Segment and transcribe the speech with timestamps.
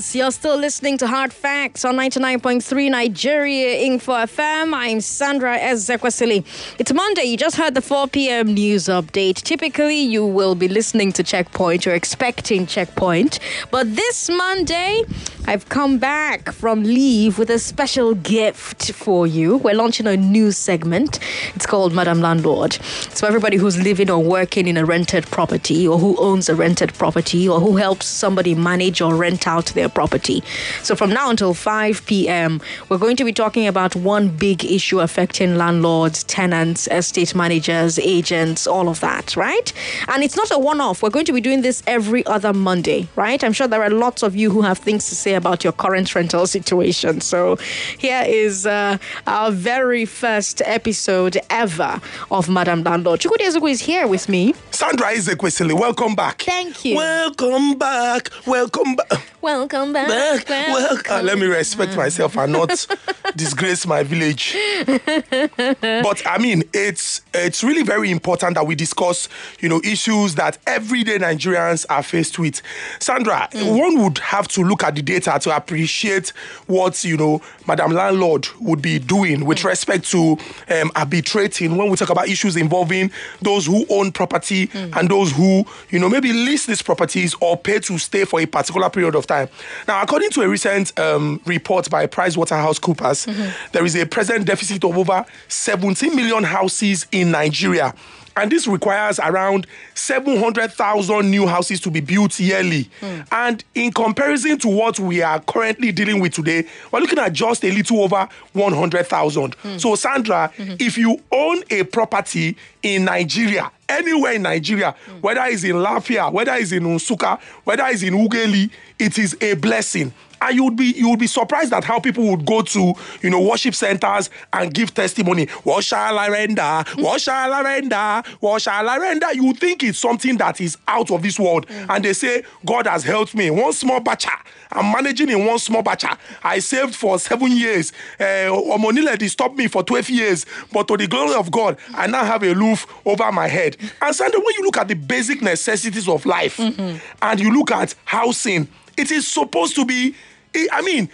[0.00, 4.72] Yes, you're still listening to Hard Facts on 99.3 Nigeria Info FM.
[4.72, 6.42] I'm Sandra Ezekwesili.
[6.78, 7.24] It's Monday.
[7.24, 8.54] You just heard the 4 p.m.
[8.54, 9.42] news update.
[9.42, 11.84] Typically, you will be listening to Checkpoint.
[11.84, 13.40] You're expecting Checkpoint.
[13.70, 15.02] But this Monday,
[15.46, 19.56] I've come back from leave with a special gift for you.
[19.56, 21.18] We're launching a new segment.
[21.54, 22.74] It's called Madam Landlord.
[22.74, 26.94] For everybody who's living or working in a rented property or who owns a rented
[26.94, 30.44] property or who helps somebody manage or rent out their property.
[30.82, 35.00] So from now until 5 p.m., we're going to be talking about one big issue
[35.00, 39.72] affecting landlords, tenants, estate managers, agents, all of that, right?
[40.06, 41.02] And it's not a one off.
[41.02, 43.42] We're going to be doing this every other Monday, right?
[43.42, 46.14] I'm sure there are lots of you who have things to say about your current
[46.14, 47.20] rental situation.
[47.20, 47.56] So
[47.98, 53.20] here is uh, our very first episode ever of Madam Landlord.
[53.20, 54.54] Chukwudi is here with me.
[54.70, 56.42] Sandra Ezekwesili, welcome back.
[56.42, 56.96] Thank you.
[56.96, 58.30] Welcome back.
[58.46, 59.22] Welcome back.
[59.42, 60.08] Welcome back.
[60.08, 60.68] Back.
[60.68, 61.12] Welcome.
[61.12, 62.86] Uh, let me respect myself and not
[63.36, 64.54] disgrace my village.
[64.86, 69.28] but I mean, it's it's really very important that we discuss,
[69.60, 72.60] you know, issues that everyday Nigerians are faced with.
[72.98, 76.30] Sandra, one would have to look at the data to appreciate
[76.66, 81.96] what you know, Madam Landlord would be doing with respect to um, arbitrating when we
[81.96, 83.10] talk about issues involving
[83.42, 87.78] those who own property and those who, you know, maybe lease these properties or pay
[87.80, 89.48] to stay for a particular period of time.
[89.86, 94.96] Now, according to a recent um, report by PricewaterhouseCoopers, there is a present deficit of
[94.96, 97.94] over 17 million houses in Nigeria.
[98.40, 102.88] And this requires around 700,000 new houses to be built yearly.
[103.30, 107.62] And in comparison to what we are currently dealing with today, we're looking at just
[107.64, 109.54] a little over 100,000.
[109.78, 115.76] So, Sandra, if you own a property in Nigeria, anywhere in Nigeria, whether it's in
[115.76, 120.12] Lafia, whether it's in Nsukka, whether it's in Ughelli, it is a blessing.
[120.42, 123.30] And you would be you would be surprised at how people would go to you
[123.30, 125.46] know worship centers and give testimony.
[125.64, 126.84] What shall I render?
[126.96, 128.22] What shall I render?
[128.40, 129.32] What shall I render?
[129.34, 133.04] You think it's something that is out of this world, and they say God has
[133.04, 133.50] helped me.
[133.50, 134.30] One small batcha,
[134.72, 136.16] I'm managing in one small batcha.
[136.42, 137.92] I saved for seven years.
[138.18, 142.24] Uh, Omonile stopped me for twelve years, but to the glory of God, I now
[142.24, 143.76] have a roof over my head.
[144.00, 147.94] And Sandra, when you look at the basic necessities of life, and you look at
[148.06, 150.14] housing, it is supposed to be.
[150.54, 151.08] I mean,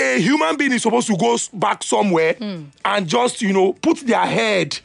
[0.00, 2.64] a human being is supposed to go back somewhere hmm.
[2.84, 4.78] and just, you know, put their head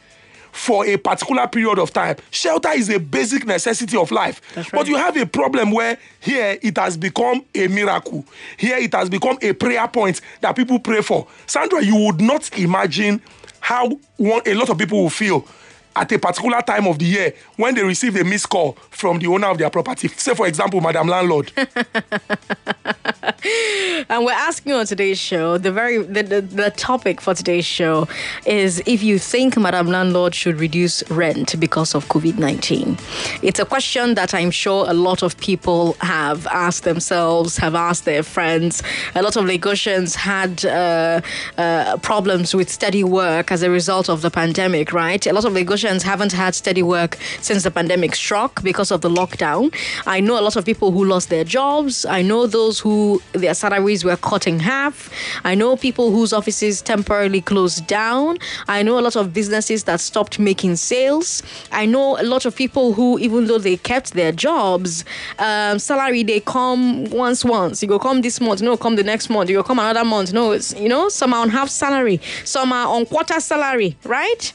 [0.52, 2.16] for a particular period of time.
[2.32, 4.42] Shelter is a basic necessity of life.
[4.56, 8.26] That's But you have a problem where here it has become a miracle.
[8.58, 11.28] Here it has become a prayer point that people pray for.
[11.46, 13.22] Sandra, you would not imagine
[13.60, 15.48] how one, a lot of people will feel
[15.96, 19.28] at a particular time of the year when they receive a missed call from the
[19.28, 20.08] owner of their property.
[20.10, 21.52] Say, for example, Madam Landlord.
[24.10, 28.08] And we're asking on today's show, the very the, the, the topic for today's show
[28.46, 33.00] is if you think Madam Landlord should reduce rent because of COVID-19.
[33.42, 38.06] It's a question that I'm sure a lot of people have asked themselves, have asked
[38.06, 38.84] their friends.
[39.16, 41.22] A lot of Lagosians had uh,
[41.58, 45.26] uh, problems with steady work as a result of the pandemic, right?
[45.26, 49.10] A lot of Lagosians haven't had steady work since the pandemic struck because of the
[49.10, 49.74] lockdown.
[50.06, 52.06] I know a lot of people who lost their jobs.
[52.06, 55.12] I know those who their salaries were cut in half.
[55.44, 58.38] I know people whose offices temporarily closed down.
[58.68, 61.44] I know a lot of businesses that stopped making sales.
[61.72, 65.06] I know a lot of people who, even though they kept their jobs,
[65.40, 67.82] um, salary they come once once.
[67.82, 69.50] You go come this month, no, come the next month.
[69.50, 70.52] You go come another month, no.
[70.52, 74.54] It's you know some are on half salary, some are on quarter salary, right?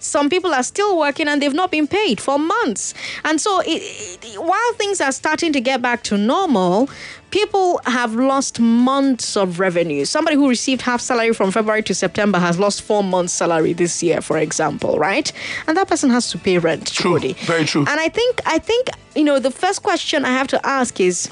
[0.00, 2.94] Some people are still working and they've not been paid for months.
[3.24, 3.82] And so, it,
[4.24, 6.88] it- while things are starting to get back to normal,
[7.30, 10.04] people have lost months of revenue.
[10.04, 14.02] Somebody who received half salary from February to September has lost four months' salary this
[14.02, 15.30] year, for example, right?
[15.66, 16.92] And that person has to pay rent.
[16.92, 17.18] True.
[17.44, 17.84] Very true.
[17.88, 21.28] And I think, I think, you know, the first question I have to ask is,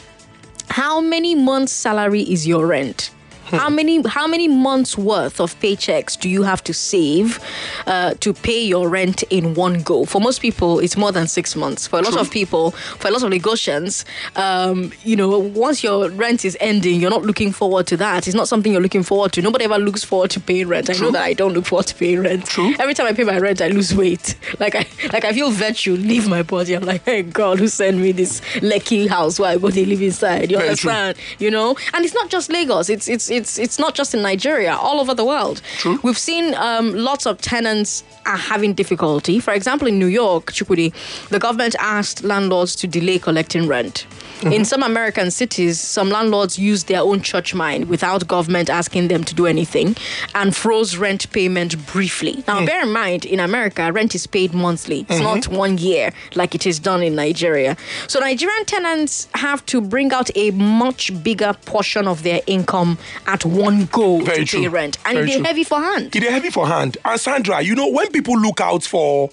[0.70, 3.10] how many months' salary is your rent?
[3.50, 7.38] How many how many months worth of paychecks do you have to save
[7.86, 10.04] uh, to pay your rent in one go?
[10.04, 11.86] For most people, it's more than six months.
[11.86, 14.04] For a lot of people, for a lot of Lagosians,
[14.36, 18.26] um, you know, once your rent is ending, you're not looking forward to that.
[18.26, 19.42] It's not something you're looking forward to.
[19.42, 20.90] Nobody ever looks forward to paying rent.
[20.90, 22.46] I know that I don't look forward to paying rent.
[22.46, 22.74] True.
[22.78, 24.36] Every time I pay my rent, I lose weight.
[24.58, 26.74] Like I like I feel virtue leave my body.
[26.74, 30.02] I'm like, hey God, who sent me this lecky house where I go to live
[30.02, 30.50] inside?
[30.50, 30.90] You Very true.
[30.90, 31.18] understand?
[31.38, 31.76] You know?
[31.94, 32.88] And it's not just Lagos.
[32.88, 34.74] It's it's it's it's it's not just in Nigeria.
[34.74, 35.62] All over the world.
[35.78, 35.98] True.
[36.02, 39.40] We've seen um, lots of tenants are having difficulty.
[39.40, 40.92] For example, in New York, Chukwudi,
[41.28, 44.06] the government asked landlords to delay collecting rent.
[44.38, 44.52] Mm-hmm.
[44.52, 49.24] In some American cities, some landlords used their own church mind without government asking them
[49.24, 49.96] to do anything
[50.32, 52.44] and froze rent payment briefly.
[52.46, 52.66] Now, mm-hmm.
[52.66, 55.00] bear in mind, in America, rent is paid monthly.
[55.00, 55.24] It's mm-hmm.
[55.24, 57.76] not one year like it is done in Nigeria.
[58.06, 62.96] So Nigerian tenants have to bring out a much bigger portion of their income
[63.28, 64.60] at one go Very to true.
[64.62, 64.98] pay rent.
[65.04, 65.42] And Very true.
[65.44, 66.16] heavy for hand.
[66.16, 66.96] it is heavy for hand.
[67.04, 69.30] And Sandra, you know, when people look out for,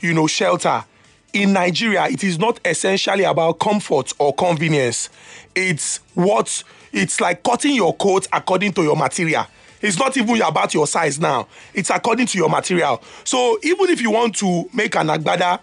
[0.00, 0.84] you know, shelter
[1.32, 5.10] in Nigeria, it is not essentially about comfort or convenience.
[5.54, 9.46] It's what it's like cutting your coat according to your material.
[9.82, 11.48] It's not even about your size now.
[11.74, 13.02] It's according to your material.
[13.24, 15.58] So even if you want to make an agbada,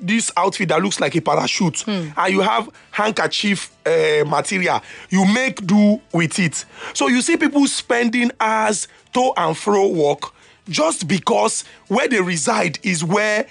[0.00, 4.80] this outfit that looks like a parachute and you have handkerchief uh, material
[5.10, 6.64] you make do with it.
[6.92, 10.32] So you see people spending hours to and fro work
[10.68, 13.46] just because where they reside is where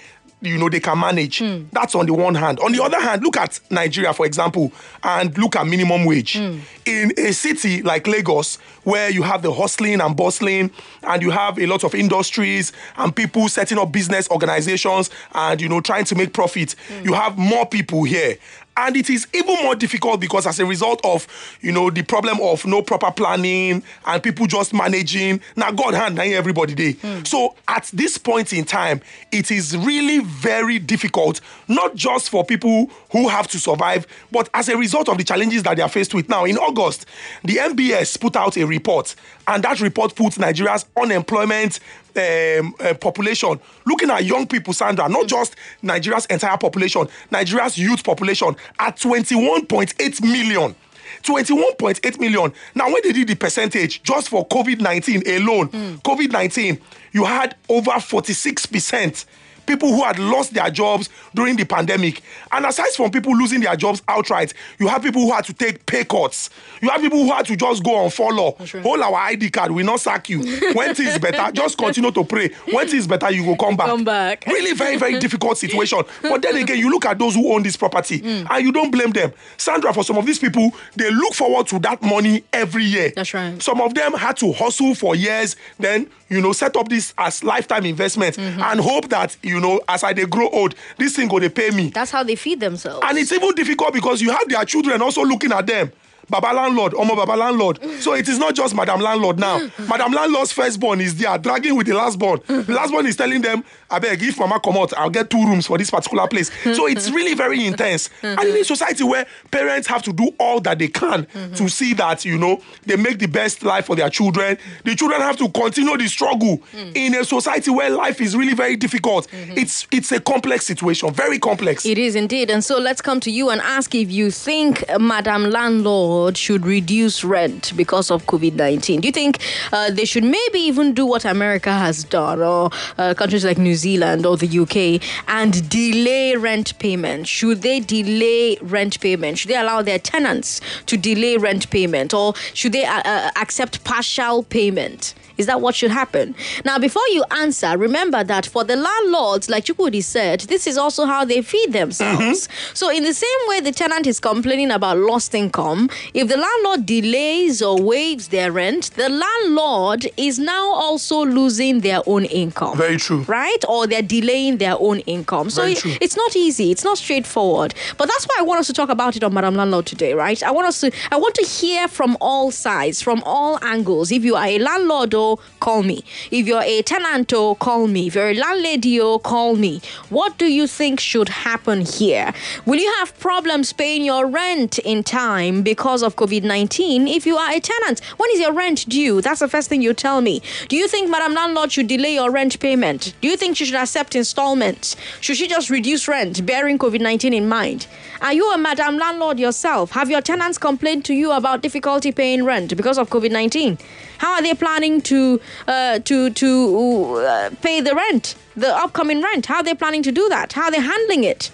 [0.46, 1.38] you know they can manage.
[1.38, 1.64] Hmm.
[1.72, 2.60] That's on the one hand.
[2.60, 6.34] On the other hand look at nigeria for example and look at minimum wage.
[6.36, 6.58] Hmm.
[6.86, 10.70] In a city like lagos where you have the hustling and bustling
[11.04, 15.68] and you have a lot of industries and people setting up business organizations and you
[15.68, 17.04] know trying to make profit hmm.
[17.04, 18.36] you have more people here
[18.76, 21.26] and it is even more difficult because as a result of
[21.60, 26.18] you know the problem of no proper planning and people just managing now god hand
[26.18, 27.22] everybody dey hmm.
[27.24, 29.00] so at this point in time
[29.30, 34.68] it is really very difficult not just for people who have to survive but as
[34.68, 36.28] a result of the challenges that they are faced with.
[36.28, 37.06] Now in august
[37.42, 39.14] the NBS put out a report
[39.46, 41.80] and that report puts nigeria's unemployment
[42.16, 48.04] um, uh, population looking at young people sandra not just nigeria's entire population nigeria's youth
[48.04, 50.74] population at 21.8 million.
[51.22, 52.52] 21.8 million.
[52.74, 55.68] Now when they did the percentage just for covid-19 alone
[55.98, 56.80] covid-19
[57.12, 59.24] you had over 46 percent
[59.66, 62.22] people who had lost their jobs during the pandemic.
[62.52, 65.84] And aside from people losing their jobs outright, you have people who had to take
[65.86, 66.50] pay cuts.
[66.80, 68.56] You have people who had to just go on follow.
[68.58, 68.82] right.
[68.82, 70.40] Hold our ID card, we not sack you.
[70.74, 72.50] When things better, just continue to pray.
[72.72, 73.86] When things better, you will come back.
[73.86, 74.44] Come back.
[74.46, 76.02] Really very, very difficult situation.
[76.22, 78.46] But then again, you look at those who own this property Mm.
[78.50, 79.32] and you don't blame them.
[79.56, 83.12] Sandra, for some of these people, they look forward to that money every year.
[83.14, 83.60] That's right.
[83.62, 87.42] Some of them had to hustle for years, then you know set up this as
[87.44, 88.60] lifetime investment Mm-hmm.
[88.62, 91.70] and hope that you know as I they grow old, this thing go they pay
[91.70, 91.90] me.
[91.90, 93.04] That's how they feed themselves.
[93.08, 95.92] And it's even difficult because you have their children also looking at them.
[96.28, 97.78] Baba landlord, Omo Baba landlord.
[98.00, 99.60] So it is not just Madam landlord now.
[99.88, 102.44] Madam landlord's firstborn is there dragging with the lastborn.
[102.46, 105.66] The lastborn is telling them, I beg, if mama come out, I'll get two rooms
[105.66, 106.50] for this particular place.
[106.76, 108.10] So it's really very intense.
[108.22, 111.26] And in a society where parents have to do all that they can
[111.56, 115.20] to see that, you know, they make the best life for their children, the children
[115.20, 116.62] have to continue the struggle
[116.94, 119.28] in a society where life is really very difficult.
[119.32, 121.84] It's it's a complex situation, very complex.
[121.84, 122.50] It is indeed.
[122.50, 127.24] And so let's come to you and ask if you think Madam Landlord should reduce
[127.24, 129.00] rent because of COVID 19.
[129.00, 129.38] Do you think
[129.72, 133.74] uh, they should maybe even do what America has done or uh, countries like New
[133.74, 137.28] Zealand or the UK and delay rent payment?
[137.28, 139.38] Should they delay rent payment?
[139.38, 143.84] Should they allow their tenants to delay rent payment or should they uh, uh, accept
[143.84, 145.14] partial payment?
[145.36, 146.34] Is that what should happen?
[146.64, 151.06] Now, before you answer, remember that for the landlords, like Chukwudi said, this is also
[151.06, 152.48] how they feed themselves.
[152.72, 156.86] So, in the same way the tenant is complaining about lost income, if the landlord
[156.86, 162.76] delays or waives their rent, the landlord is now also losing their own income.
[162.76, 163.22] Very true.
[163.22, 163.64] Right?
[163.68, 165.50] Or they're delaying their own income.
[165.50, 165.92] So, Very it- true.
[166.00, 166.70] it's not easy.
[166.70, 167.74] It's not straightforward.
[167.96, 170.42] But that's why I want us to talk about it on Madam Landlord today, right?
[170.42, 174.10] I want us to I want to hear from all sides, from all angles.
[174.10, 176.04] If you are a landlord, oh, call me.
[176.30, 178.08] If you're a tenant, oh, call me.
[178.08, 179.80] If you're a landlady, oh, call me.
[180.08, 182.32] What do you think should happen here?
[182.66, 187.52] Will you have problems paying your rent in time because of COVID-19 if you are
[187.52, 188.00] a tenant?
[188.16, 189.20] When is your rent due?
[189.20, 190.42] That's the first thing you tell me.
[190.68, 193.14] Do you think Madam Landlord should delay your rent payment?
[193.20, 194.96] Do you think she should accept installments?
[195.20, 197.86] Should she just reduce rent, bearing COVID 19 in mind?
[198.20, 199.90] Are you a Madam Landlord yourself?
[199.92, 203.78] Have your tenants complained to you about difficulty paying rent because of COVID 19?
[204.18, 209.46] How are they planning to uh, to to uh, pay the rent, the upcoming rent?
[209.46, 210.52] How are they planning to do that?
[210.54, 211.50] How are they handling it?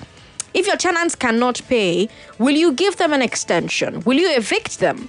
[0.52, 4.00] If your tenants cannot pay, will you give them an extension?
[4.00, 5.08] Will you evict them?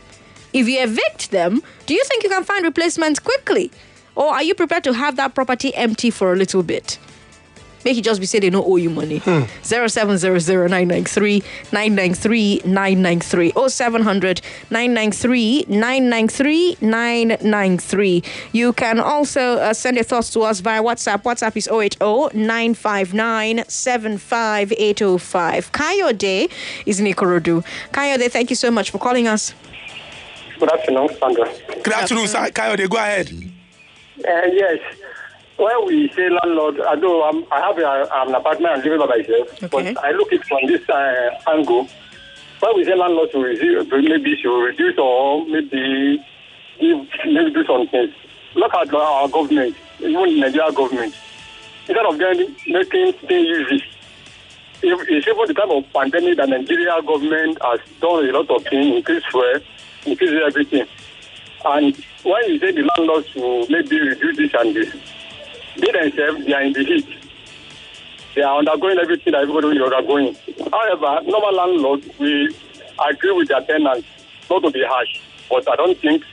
[0.54, 3.72] If you evict them, do you think you can find replacements quickly?
[4.16, 7.00] Or are you prepared to have that property empty for a little bit?
[7.86, 9.18] Make it just be say they don't owe you money.
[9.20, 9.44] Hmm.
[9.64, 14.02] Zero seven zero zero nine nine three nine nine three nine nine three oh seven
[14.04, 18.24] hundred nine nine three nine nine three nine nine three.
[18.52, 21.24] You can also uh, send your thoughts to us via WhatsApp.
[21.24, 25.72] WhatsApp is 080 959 75805.
[25.72, 26.52] Kayode
[26.86, 27.64] is in Ikorodu.
[27.92, 29.54] Kayode, thank you so much for calling us.
[30.60, 31.52] Good afternoon, Sandra.
[31.84, 32.50] Good afternoon, sir.
[32.50, 33.30] Kayode, go ahead.
[33.32, 34.80] Uh, yes.
[35.62, 39.64] When we say landlord, although I'm, I have a, an apartment and living by myself,
[39.64, 39.94] Okay.
[39.94, 41.88] but I look it from this uh, angle.
[42.62, 46.18] When we say landlord to reduce, maybe should reduce or maybe
[46.80, 48.12] give, maybe do some things.
[48.56, 51.14] Look at our government, even Nigeria government.
[51.88, 52.38] Instead of them
[52.68, 53.84] making things easy,
[54.82, 58.64] if, it's even the time of pandemic that Nigeria government has done a lot of
[58.64, 59.60] things, increase fuel,
[60.08, 60.88] increase everything.
[61.64, 64.90] And when you say the landlords to maybe reduce this and this,
[65.78, 67.08] they themselves, they are in the heat.
[68.36, 70.36] They are undergoing everything that everybody is undergoing.
[70.72, 72.56] However, normal landlords, we
[73.10, 74.08] agree with their tenants
[74.50, 75.20] not to be harsh.
[75.50, 76.24] But I don't think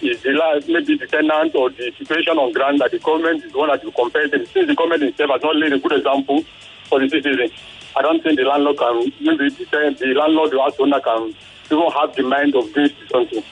[0.00, 3.52] it's the la- maybe the tenant or the situation on ground that the government is
[3.52, 4.44] the one that will compare them.
[4.46, 6.44] Since the government itself has not laid a good example
[6.84, 7.50] for the citizen,
[7.96, 11.34] I don't think the landlord can, maybe the, the landlord or house owner can
[11.70, 13.42] even have the mind of doing something.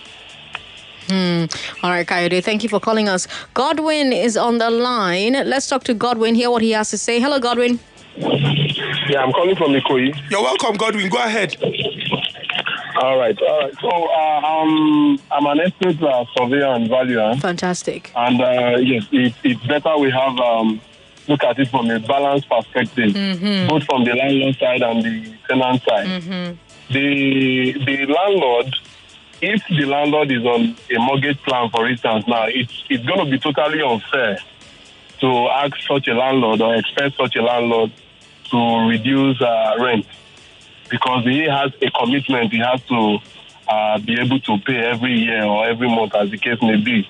[1.11, 3.27] All right, Kayode, thank you for calling us.
[3.55, 5.33] Godwin is on the line.
[5.33, 7.21] Let's talk to Godwin, hear what he has to say.
[7.21, 7.79] Hello, Godwin.
[8.17, 10.15] Yeah, I'm calling from Ikoyi.
[10.31, 11.09] You're welcome, Godwin.
[11.09, 11.57] Go ahead.
[13.03, 13.75] All right, all right.
[13.81, 18.13] So uh, um, I'm an estate uh, surveyor and valuer, Fantastic.
[18.15, 20.81] and uh, yes, it, it's better we have um,
[21.27, 23.15] look at it from a balanced perspective,
[23.69, 26.57] both from the landlord side and the tenant side.
[26.91, 28.75] The the landlord,
[29.43, 33.31] if the landlord is on a mortgage plan, for instance, now it's it's going to
[33.31, 34.39] be totally unfair
[35.21, 37.93] to ask such a landlord or expect such a landlord
[38.51, 40.07] to reduce uh, rent
[40.89, 43.19] because he has a commitment he has to
[43.69, 47.09] uh, be able to pay every year or every month, as the case may be.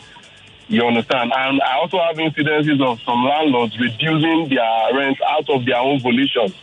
[0.68, 1.32] You understand?
[1.36, 6.00] And I also have incidences of some landlords reducing their rent out of their own
[6.00, 6.54] volition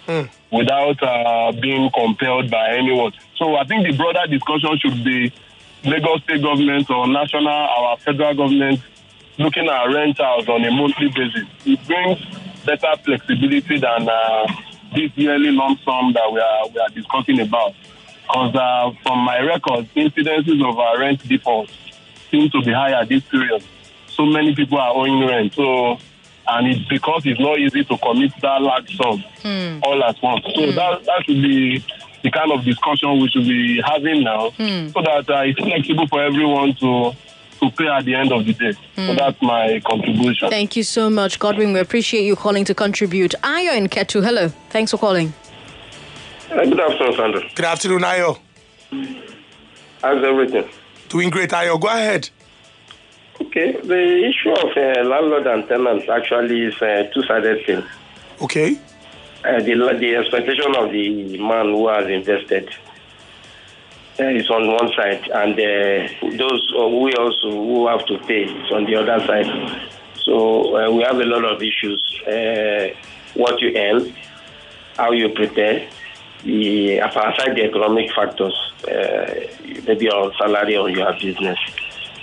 [0.51, 3.11] without uh, being compelled by anyone.
[3.35, 5.31] So I think the broader discussion should be
[5.83, 8.81] Lagos state government or national, our federal government
[9.37, 11.47] looking at rentals on a monthly basis.
[11.65, 12.19] It brings
[12.65, 14.47] better flexibility than uh,
[14.93, 17.73] this yearly lump sum that we are we are discussing about.
[18.23, 21.73] Because uh, from my records, incidences of uh, rent defaults
[22.29, 23.63] seem to be higher this period.
[24.07, 25.53] So many people are owing rent.
[25.53, 25.97] So,
[26.47, 29.23] and it's because it's not easy to commit that large sum
[29.83, 30.43] all at once.
[30.53, 31.83] So that that should be
[32.23, 36.21] the kind of discussion we should be having now, so that uh, it's flexible for
[36.23, 37.13] everyone to
[37.59, 38.71] to pay at the end of the day.
[38.95, 40.49] So that's my contribution.
[40.49, 41.73] Thank you so much, Godwin.
[41.73, 43.35] We appreciate you calling to contribute.
[43.43, 44.47] Ayo in Ketu, hello.
[44.69, 45.33] Thanks for calling.
[46.49, 47.41] Uh, good afternoon, Sandra.
[47.55, 48.39] Good afternoon, Ayo.
[50.01, 50.69] How's everything?
[51.09, 51.79] Doing great, Ayo.
[51.79, 52.29] Go ahead.
[53.41, 57.83] Okay, the issue of uh, landlord and tenants actually is a two-sided thing.
[58.41, 58.77] Okay.
[59.41, 62.69] Uh, the, the expectation of the man who has invested
[64.19, 68.71] uh, is on one side, and uh, those we also who have to pay is
[68.71, 69.89] on the other side.
[70.25, 72.21] So we have a lot of issues.
[73.35, 74.13] What you earn,
[74.97, 75.87] how you prepare,
[76.43, 78.73] the aside the economic factors,
[79.87, 81.57] maybe your salary or your business.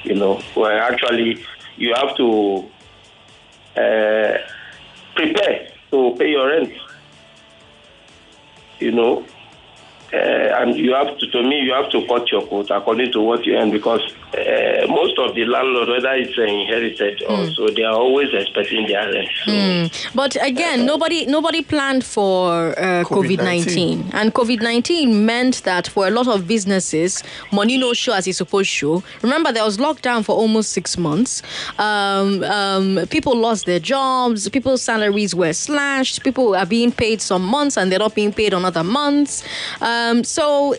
[0.05, 1.43] You know, well, actually,
[1.79, 2.69] you have to
[5.15, 6.73] prepare to pay your rent.
[8.81, 9.27] You know,
[10.13, 10.17] uh,
[10.61, 13.45] and you have to, to me, you have to cut your coat according to what
[13.45, 14.01] you earn because
[14.35, 18.87] uh, most of the landlord, whether it's uh, inherited or so, they are always expecting
[18.87, 19.29] their rent.
[19.45, 23.45] So, But again, nobody nobody planned for uh, COVID COVID-19.
[23.45, 27.23] nineteen, and COVID nineteen meant that for a lot of businesses,
[27.53, 29.03] money no show as it's supposed to.
[29.23, 31.43] Remember, there was lockdown for almost six months.
[31.79, 34.49] Um, um, people lost their jobs.
[34.51, 36.23] People's salaries were slashed.
[36.23, 39.43] People are being paid some months and they're not being paid on other months.
[39.81, 40.75] Um, so,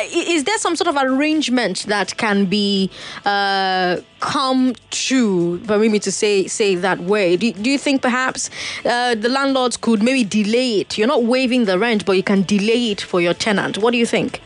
[0.00, 2.90] is there some sort of arrangement that can be
[3.24, 5.60] uh, come true?
[5.66, 7.36] Permit me to say say that way.
[7.36, 8.50] Do, do you think perhaps
[8.84, 10.98] uh, the landlords could maybe delay it?
[10.98, 13.78] You're not waiving the rent, but you can delay it for your tenant.
[13.78, 14.40] What do you think?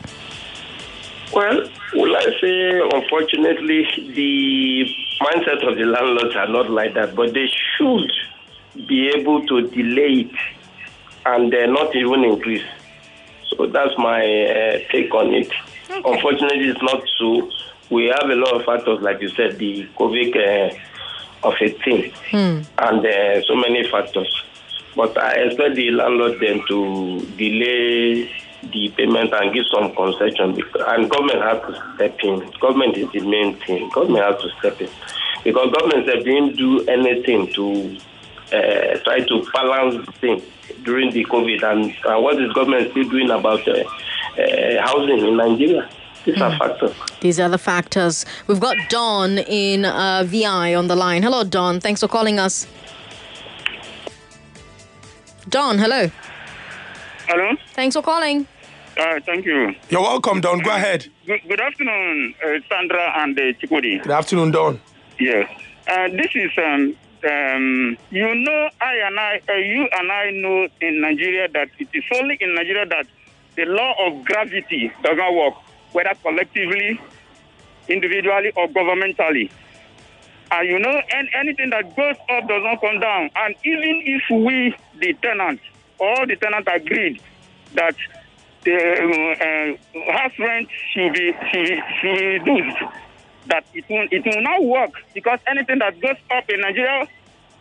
[1.33, 3.85] Well, will I say, unfortunately,
[4.15, 4.85] the
[5.21, 7.47] mindset of the landlords are not like that, but they
[7.77, 8.11] should
[8.87, 10.35] be able to delay it
[11.25, 12.63] and uh, not even increase.
[13.49, 15.51] So that's my uh, take on it.
[15.89, 17.49] Unfortunately, it's not so.
[17.89, 22.13] We have a lot of factors, like you said, the COVID uh, of a thing,
[22.77, 24.43] and uh, so many factors.
[24.95, 28.29] But I expect the landlord then to delay
[28.71, 30.55] the payment and give some concession.
[30.55, 32.51] Because, and government has to step in.
[32.59, 33.89] Government is the main thing.
[33.89, 34.89] Government has to step in.
[35.43, 37.97] Because government didn't do anything to
[38.53, 40.41] uh, try to balance the thing
[40.83, 41.63] during the COVID.
[41.63, 45.89] And uh, what is government still doing about uh, uh housing in Nigeria?
[46.25, 46.41] These mm.
[46.41, 46.57] are hmm.
[46.57, 46.95] factors.
[47.21, 48.25] These are the factors.
[48.47, 51.23] We've got Don in uh, VI on the line.
[51.23, 51.79] Hello, Don.
[51.79, 52.67] Thanks for calling us.
[55.47, 56.11] Don, hello.
[57.27, 57.55] Hello.
[57.73, 58.45] Thanks for calling.
[58.97, 59.73] Uh, thank you.
[59.89, 60.59] You're welcome, Don.
[60.59, 61.07] Go ahead.
[61.25, 64.03] Good, good afternoon, uh, Sandra and uh, Chikodi.
[64.03, 64.81] Good afternoon, Don.
[65.19, 65.49] Yes.
[65.87, 70.67] Uh, this is, um, um, you know, I and I, uh, you and I know
[70.81, 73.07] in Nigeria that it is only in Nigeria that
[73.55, 75.53] the law of gravity does not work,
[75.91, 76.99] whether collectively,
[77.87, 79.51] individually, or governmentally.
[80.51, 83.29] And you know, and anything that goes up does not come down.
[83.35, 85.59] And even if we, the tenant,
[85.99, 87.21] all the tenants agreed
[87.73, 87.95] that
[88.63, 92.77] the uh, house rent should be, should be, should be reduced,
[93.49, 97.07] that it will, it will not work because anything that goes up in Nigeria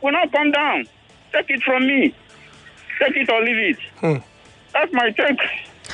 [0.03, 0.87] will not come down.
[1.33, 2.15] Take it from me.
[2.99, 3.79] Take it or leave it.
[4.01, 4.17] Hmm.
[4.73, 5.39] That's my take.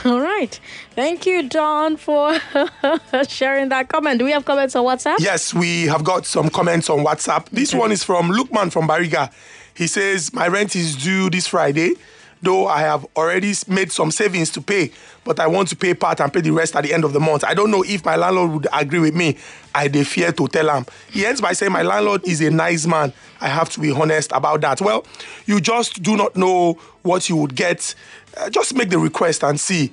[0.04, 0.58] All right.
[0.90, 2.38] Thank you, Don, for
[3.28, 4.18] sharing that comment.
[4.18, 5.16] Do we have comments on WhatsApp?
[5.18, 7.48] Yes, we have got some comments on WhatsApp.
[7.50, 7.78] This okay.
[7.78, 9.32] one is from Lukman from Bariga.
[9.74, 11.94] He says, My rent is due this Friday,
[12.42, 14.90] though I have already made some savings to pay,
[15.24, 17.20] but I want to pay part and pay the rest at the end of the
[17.20, 17.44] month.
[17.44, 19.36] I don't know if my landlord would agree with me.
[19.74, 20.86] I dey fear to tell him.
[21.10, 23.12] He ends by saying, My landlord is a nice man.
[23.40, 24.80] I have to be honest about that.
[24.80, 25.04] Well,
[25.46, 27.94] you just do not know what you would get
[28.36, 29.92] uh, just make the request and see.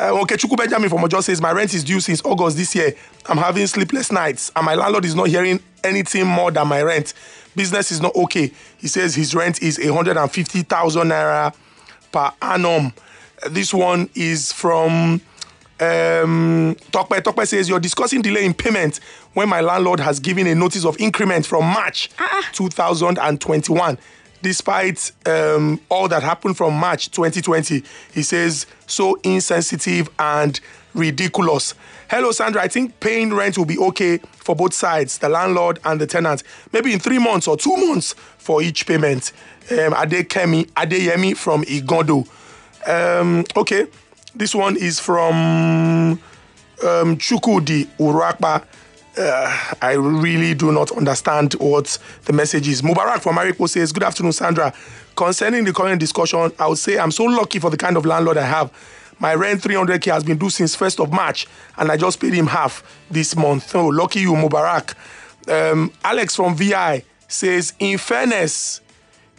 [0.00, 2.94] Uh, okay, Chuku Benjamin from Ojo says, My rent is due since August this year.
[3.26, 7.12] I'm having sleepless nights, and my landlord is not hearing anything more than my rent.
[7.54, 8.50] Business is not okay.
[8.78, 11.54] He says his rent is 150,000 naira
[12.10, 12.92] per annum.
[13.50, 15.20] This one is from
[15.80, 17.20] um, Tokpe.
[17.20, 19.00] Tokpe says, You're discussing delay in payment
[19.34, 22.42] when my landlord has given a notice of increment from March uh-uh.
[22.52, 23.98] 2021
[24.42, 27.82] despite um, all that happened from March 2020.
[28.12, 30.58] He says, so insensitive and
[30.94, 31.74] ridiculous.
[32.10, 32.60] Hello, Sandra.
[32.62, 36.42] I think paying rent will be okay for both sides, the landlord and the tenant.
[36.72, 39.32] Maybe in three months or two months for each payment.
[39.70, 42.28] Um, Adekemi, Adeyemi from Igando.
[42.86, 43.86] Um, okay,
[44.34, 46.12] this one is from
[46.82, 48.64] um, Chukudi Urakba
[49.18, 52.82] uh, I really do not understand what the message is.
[52.82, 54.72] Mubarak from Maripo says, Good afternoon, Sandra.
[55.14, 58.38] Concerning the current discussion, I would say I'm so lucky for the kind of landlord
[58.38, 58.72] I have.
[59.18, 62.46] My rent 300k has been due since 1st of March, and I just paid him
[62.46, 63.74] half this month.
[63.74, 64.94] Oh, lucky you, Mubarak.
[65.46, 68.80] Um, Alex from VI says, In fairness,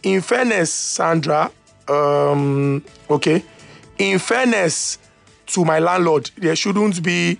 [0.02, 1.50] in fairness, Sandra,
[1.88, 3.44] um, okay,
[3.98, 4.98] in fairness
[5.46, 7.38] to my landlord, there shouldn't be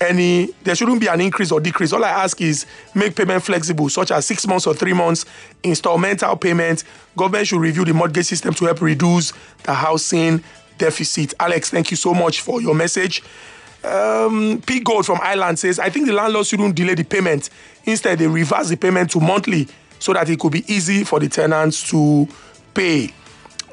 [0.00, 1.92] any there shouldn't be an increase or decrease.
[1.92, 5.24] All i ask is make payment flexible such as six months or three months
[5.62, 6.84] installmental payment.
[7.16, 10.42] Government should review the mortgage system to help reduce the housing
[10.78, 11.34] deficit.
[11.38, 13.22] Alex thank you so much for your message.
[13.84, 17.50] Um, P Gold from Ireland says, I think the landlord shouldn't delay the payment.
[17.84, 19.66] Instead, they reverse the payment to monthly
[19.98, 22.28] so that it could be easy for the tenants to
[22.74, 23.12] pay.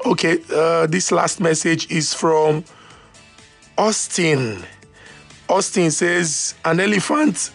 [0.06, 2.64] Okay, uh, this last message is from
[3.76, 4.64] Austin.
[5.48, 7.50] Austin says an elephant,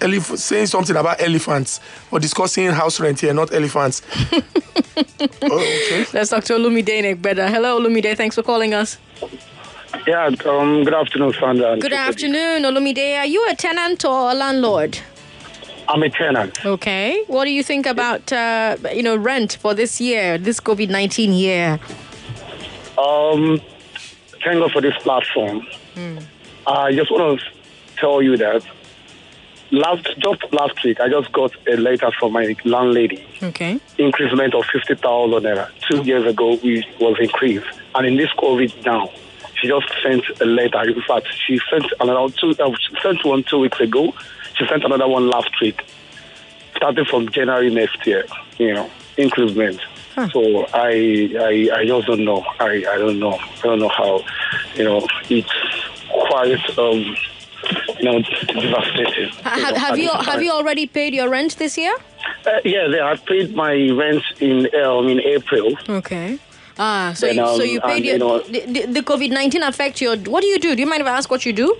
[0.00, 1.80] elephant saying something about elephants.
[2.10, 4.02] We're discussing house rent here, not elephants.
[4.32, 4.40] oh,
[5.42, 6.06] okay.
[6.12, 7.46] Let's talk to Olumide better.
[7.48, 8.16] Hello, Olumide.
[8.16, 8.98] Thanks for calling us.
[10.06, 11.78] Yeah, um, good afternoon, Sandra.
[11.78, 13.18] Good afternoon, Olumide.
[13.18, 14.98] Are you a tenant or a landlord?
[15.88, 16.64] I'm a tenant.
[16.64, 17.22] Okay.
[17.26, 21.32] What do you think about uh, you know rent for this year, this COVID nineteen
[21.32, 21.78] year?
[22.98, 23.60] Um,
[24.44, 25.66] thank God for this platform.
[25.94, 26.22] Mm.
[26.66, 27.46] I just want to
[27.96, 28.64] tell you that
[29.70, 33.24] last just last week I just got a letter from my landlady.
[33.42, 33.80] Okay.
[33.98, 35.70] Increment of fifty thousand naira.
[35.88, 39.10] Two years ago we was increased, and in this COVID now,
[39.54, 40.82] she just sent a letter.
[40.88, 42.54] In fact, she sent another two.
[42.58, 44.14] Uh, sent one two weeks ago.
[44.56, 45.84] She sent another one last week,
[46.76, 48.24] starting from January next year.
[48.58, 49.80] You know, increment.
[50.14, 50.28] Huh.
[50.30, 52.44] So I, I I just don't know.
[52.58, 53.34] I I don't know.
[53.34, 54.24] I don't know how.
[54.74, 55.52] You know, it's
[56.10, 57.16] quite um,
[57.98, 59.28] you know devastating.
[59.42, 61.94] Have, you, have you have you already paid your rent this year?
[62.46, 65.76] Uh, yeah, I paid my rent in um, in April.
[65.88, 66.38] Okay.
[66.78, 70.00] Ah, so you, um, so you paid your, you know, the, the COVID nineteen affect
[70.00, 70.16] your.
[70.16, 70.74] What do you do?
[70.74, 71.76] Do you mind if I ask what you do?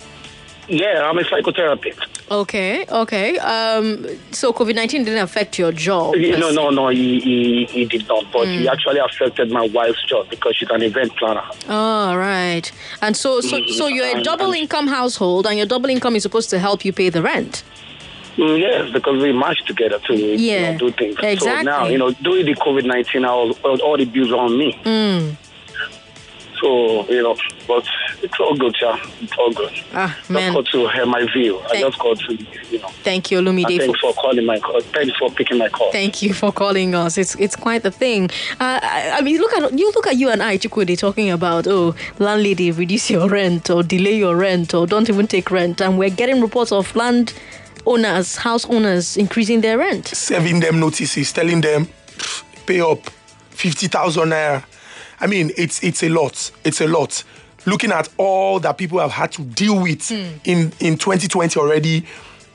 [0.69, 2.07] Yeah, I'm a psychotherapist.
[2.31, 3.39] Okay, okay.
[3.39, 6.17] Um, so COVID nineteen didn't affect your job.
[6.17, 6.41] You se.
[6.55, 8.25] no, no, he, he, he did not.
[8.33, 8.59] But Mm.
[8.61, 11.45] he actually affected my wife's job because she's an event planner.
[11.69, 12.71] Oh, right.
[13.01, 16.23] And so, so, so you're a double and- income household, and your double income is
[16.25, 17.63] supposed to help you pay the rent.
[18.37, 21.17] Mm, yes, because we match together to you Yeah, know, do things.
[21.19, 21.65] So exactly.
[21.65, 24.79] now, you know, during the COVID 19, all, all, all the bills are on me.
[24.85, 25.37] Mm.
[26.61, 27.37] So, you know,
[27.69, 27.85] but
[28.23, 28.97] it's all good, yeah.
[29.21, 29.73] It's all good.
[29.93, 30.55] Ah, Just man.
[30.55, 31.59] got to hear my view.
[31.71, 32.35] I just got to,
[32.71, 32.89] you know.
[33.05, 33.65] Thank you, Olumide.
[33.67, 34.81] and for- Thanks for calling my call.
[34.81, 35.93] Thanks for picking my call.
[35.93, 37.19] Thank you for calling us.
[37.19, 38.31] It's it's quite the thing.
[38.59, 41.67] Uh, I, I mean, look at you look at you and I, Chukwudi, talking about
[41.67, 45.99] oh, landlady, reduce your rent or delay your rent or don't even take rent, and
[45.99, 47.35] we're getting reports of land
[47.85, 50.09] owners, house owners increasing their rent.
[50.09, 51.87] serving them notices, telling them
[52.67, 52.99] pay up
[53.51, 54.65] fifty thousand naira.
[55.21, 56.51] I mean, it's it's a lot.
[56.65, 57.25] It's a lot.
[57.65, 60.39] Looking at all that people have had to deal with hmm.
[60.45, 62.07] in in 2020 already,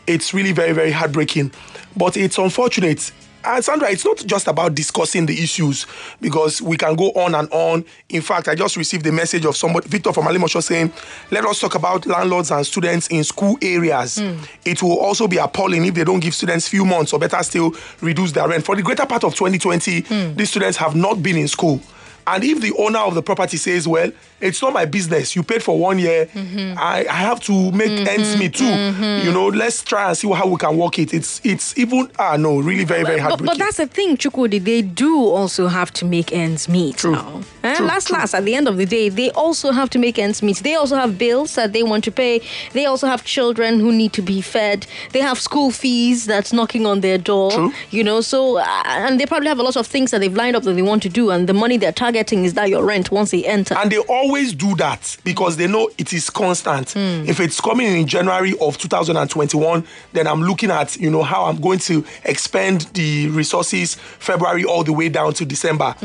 [0.08, 1.52] it's really very very heartbreaking.
[1.95, 3.12] But it's unfortunate.
[3.43, 5.88] And Sandra, it's not just about discussing the issues
[6.21, 7.84] because we can go on and on.
[8.10, 10.93] In fact, I just received a message of somebody, Victor from Alimosho, saying,
[11.32, 14.19] "Let us talk about landlords and students in school areas.
[14.19, 14.36] Hmm.
[14.63, 17.74] It will also be appalling if they don't give students few months, or better still,
[18.00, 18.63] reduce their rent.
[18.63, 20.36] For the greater part of 2020, hmm.
[20.36, 21.82] these students have not been in school."
[22.28, 25.63] And if the owner of the property says, well, it's not my business, you paid
[25.63, 28.65] for one year, I, I have to make ends meet too.
[28.65, 31.13] You know, let's try and see how we can work it.
[31.13, 33.38] It's it's even ah no, really very, very hard.
[33.39, 34.63] But, but that's the thing, Chukwudi.
[34.63, 36.97] They do also have to make ends meet.
[36.97, 37.12] True.
[37.13, 37.41] now.
[37.63, 38.17] Eh, True, last, true.
[38.17, 40.58] last, at the end of the day, they also have to make ends meet.
[40.58, 42.41] They also have bills that they want to pay.
[42.73, 44.88] They also have children who need to be fed.
[45.12, 47.51] They have school fees that's knocking on their door.
[47.51, 47.71] True.
[47.91, 50.56] You know, so uh, and they probably have a lot of things that they've lined
[50.56, 53.12] up that they want to do, and the money they're targeting is that your rent
[53.12, 53.75] once they enter.
[53.77, 56.96] and they always do that because they know it is constant.
[56.96, 61.60] If it's coming in January of 2021, then I'm looking at you know how I'm
[61.60, 65.96] going to expend the resources February all the way down to December.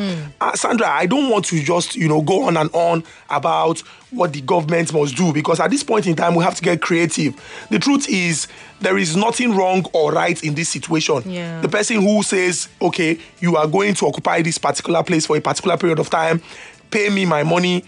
[0.41, 4.33] Uh, Sandra, I don't want to just you know go on and on about what
[4.33, 7.35] the government must do because at this point in time we have to get creative.
[7.71, 8.49] The truth is
[8.81, 11.23] there is nothing wrong or right in this situation.
[11.31, 11.61] Yeah.
[11.61, 15.41] The person who says, okay, you are going to occupy this particular place for a
[15.41, 16.43] particular period of time,
[16.91, 17.85] pay me my money,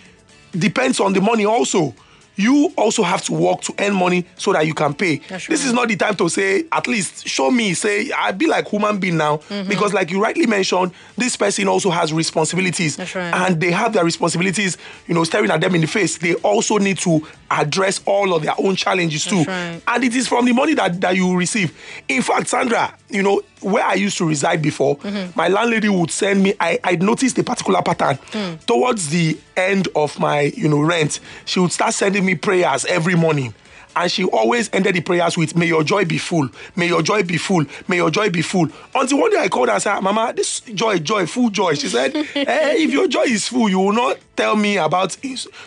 [0.59, 1.95] depends on the money also.
[2.37, 5.17] You also have to work to earn money so that you can pay.
[5.17, 5.67] That's This right.
[5.67, 8.99] is not the time to say, at least show me, say, I be like human
[9.01, 9.39] being now.
[9.39, 9.69] Mm-hmm.
[9.69, 12.97] Because, like you rightly mentioned, this person also has responsibilities.
[12.97, 13.17] Right.
[13.17, 16.19] And they have their responsibilities, you know, staring at them in the face.
[16.19, 19.43] They also need to address all of their own challenges too.
[19.45, 19.81] right.
[19.87, 21.73] And it is from the money that, that you receive.
[22.09, 25.33] In fact, Sandra, you know, where I used to reside before, Mm-hmm.
[25.37, 28.17] my landlady would send me, I, I noticed a particular pattern.
[28.33, 28.65] Mm.
[28.67, 33.15] Towards the end of my, you know, rent, she would start sending me prayers every
[33.15, 33.55] morning.
[33.99, 36.49] And she always ended the prayers with, May your joy be full.
[36.77, 37.65] May your joy be full.
[37.89, 38.69] May your joy be full.
[38.95, 41.75] Until one day I called her and said, Mama, this joy, joy, full joy.
[41.75, 45.17] She said, eh, If your joy is full, you will not tell me about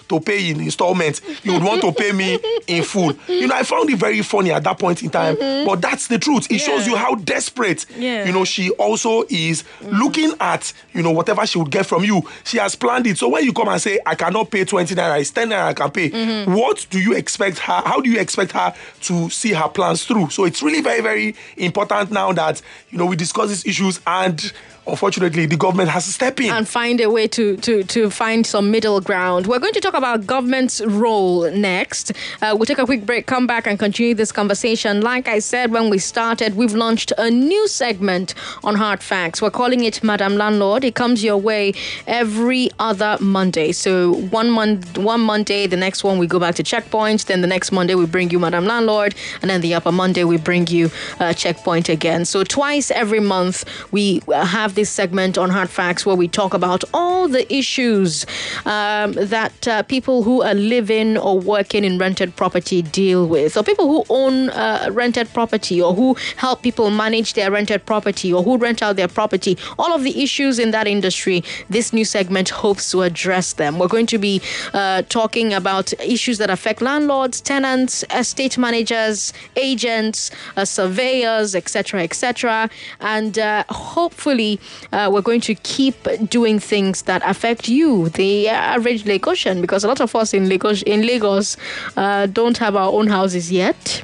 [0.08, 1.22] to pay in installments.
[1.44, 3.14] You would want to pay me in full.
[3.28, 5.36] You know, I found it very funny at that point in time.
[5.36, 5.68] Mm-hmm.
[5.68, 6.50] But that's the truth.
[6.50, 8.26] It shows you how desperate, Yeah.
[8.26, 9.90] you know, she also is mm-hmm.
[9.98, 12.22] looking at, you know, whatever she would get from you.
[12.46, 13.18] She has planned it.
[13.18, 15.74] So when you come and say, I cannot pay 20 naira, it's 10 naira I
[15.74, 16.54] can pay, mm-hmm.
[16.54, 17.82] what do you expect her?
[17.86, 20.30] How do you expect her to see her plans through?
[20.30, 24.52] So it's really very, very important now that, you know, we discuss these issues and
[24.88, 26.52] unfortunately the government has to step in.
[26.52, 29.48] and find a way to, to, to find some middle ground.
[29.48, 32.12] We're going to talk about government's role next.
[32.42, 35.02] Uh, we'll take a quick break, come back, and continue this conversation.
[35.02, 39.42] Like I said when we started, we've launched a new segment on Hard Facts.
[39.42, 40.84] We're calling it Madam Landlord.
[40.84, 41.74] It comes your way
[42.08, 43.72] every other Monday.
[43.72, 47.28] So one month, one Monday, the next one we go back to checkpoint.
[47.28, 50.38] Then the next Monday we bring you Madam Landlord, and then the upper Monday we
[50.38, 50.90] bring you
[51.20, 52.26] uh, checkpoint again.
[52.26, 56.54] So twice every month we uh, have this segment on Hard Facts where we talk
[56.54, 58.26] about all the issues
[58.66, 63.64] um, that uh, people who are living or working in rented property deal with, or
[63.64, 68.44] people who own uh, rented property, or who help people manage their rented property, or
[68.44, 69.58] who rent out their property.
[69.78, 73.78] All of the issues in that industry, this new segment hopes to address them.
[73.78, 74.42] We're going to be
[74.74, 82.70] uh, talking about issues that affect landlords, tenants, estate managers, agents, uh, surveyors, etc., etc.
[83.02, 84.61] And uh, hopefully,
[84.92, 85.96] uh, we're going to keep
[86.30, 90.82] doing things that affect you, the average Lagosian, because a lot of us in Lagos,
[90.84, 91.58] in Lagos
[91.98, 94.04] uh, don't have our own houses yet.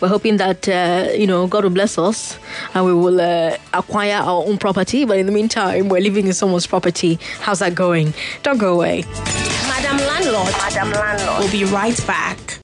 [0.00, 2.38] We're hoping that uh, you know God will bless us
[2.74, 5.04] and we will uh, acquire our own property.
[5.04, 7.18] But in the meantime, we're living in someone's property.
[7.40, 8.14] How's that going?
[8.42, 9.04] Don't go away.
[9.68, 10.52] Madam Landlord.
[10.52, 11.38] Madam Landlord.
[11.40, 12.60] We'll be right back.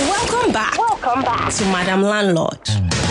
[0.00, 0.78] Welcome back.
[0.78, 3.03] Welcome back to Madam Landlord.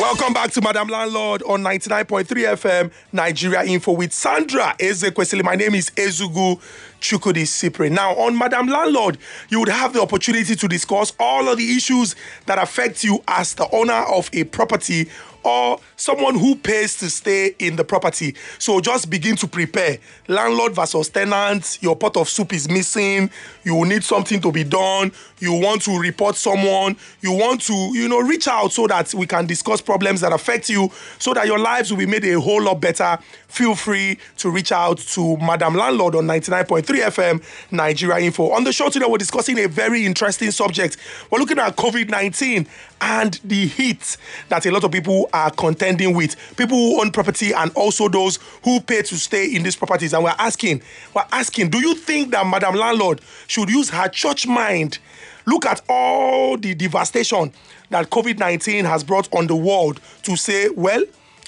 [0.00, 5.44] Welcome back to Madam Landlord on 99.3 FM Nigeria Info with Sandra Ezekwesili.
[5.44, 6.58] My name is Ezugu
[7.00, 7.90] Chukwudi Sipre.
[7.90, 12.14] Now, on Madam Landlord, you would have the opportunity to discuss all of the issues
[12.46, 15.08] that affect you as the owner of a property
[15.42, 18.34] or someone who pays to stay in the property.
[18.58, 19.98] So just begin to prepare.
[20.28, 23.30] Landlord versus tenant, your pot of soup is missing,
[23.64, 28.08] you need something to be done, you want to report someone, you want to, you
[28.08, 31.58] know, reach out so that we can discuss problems that affect you so that your
[31.58, 33.18] lives will be made a whole lot better.
[33.48, 38.50] Feel free to reach out to Madam Landlord on 99.3 FM Nigeria Info.
[38.50, 40.96] On the show today, we're discussing a very interesting subject.
[41.30, 42.66] We're looking at COVID 19
[43.00, 44.16] and the heat
[44.48, 46.36] that a lot of people are contending with.
[46.56, 50.12] People who own property and also those who pay to stay in these properties.
[50.12, 50.82] And we're asking,
[51.14, 54.98] we're asking, do you think that Madam Landlord should use her church mind?
[55.46, 57.52] Look at all the devastation
[57.90, 61.02] that COVID 19 has brought on the world to say, well,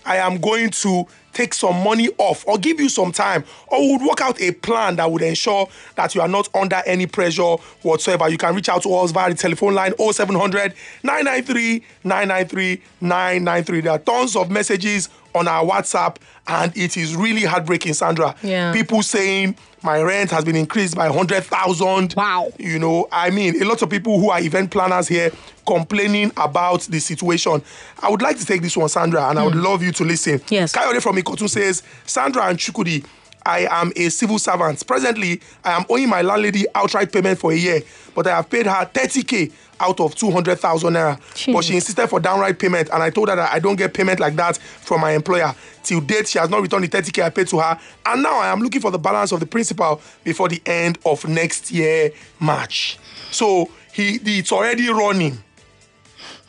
[0.05, 4.07] I am going to take some money off or give you some time or would
[4.07, 8.29] work out a plan that would ensure that you are not under any pressure whatsoever.
[8.29, 13.81] You can reach out to us via the telephone line 0700 993 993 993.
[13.81, 16.17] There are tons of messages on our WhatsApp
[16.47, 18.35] and it is really heartbreaking, Sandra.
[18.43, 18.73] Yeah.
[18.73, 22.15] People saying my rent has been increased by 100,000.
[22.17, 22.53] Wow.
[22.59, 25.31] You know, I mean, a lot of people who are event planners here
[25.67, 27.63] complaining about the situation.
[28.01, 29.63] I would like to take this one, Sandra, and I would hmm.
[29.63, 30.41] love you to listen.
[30.49, 30.73] Yes.
[30.73, 33.05] Kayode from Ikotun says, Sandra and Chukwudi,
[33.45, 34.87] I am a civil servant.
[34.87, 37.83] Presently, I am owing my landlady outright payment for a year,
[38.15, 41.53] but I have paid her 30k out of 200,000 naira.
[41.53, 44.21] But she insisted for downright payment, and I told her that I don't get payment
[44.21, 45.55] like that from my employer.
[45.83, 48.53] Till date, she has not returned the 30k I paid to her, and now I
[48.53, 52.99] am looking for the balance of the principal before the end of next year March.
[53.31, 55.43] So he, it's already running.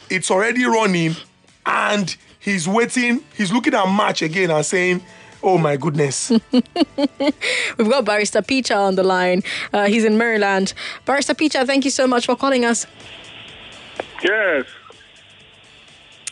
[0.10, 1.15] It's already running,
[1.65, 3.21] and he's waiting.
[3.36, 5.01] He's looking at March again and saying,
[5.43, 6.32] "Oh my goodness."
[7.77, 9.43] We've got Barrister Peter on the line.
[9.71, 10.73] Uh, he's in Maryland.
[11.06, 12.88] Barrister Peter, thank you so much for calling us.
[14.23, 14.65] Yes.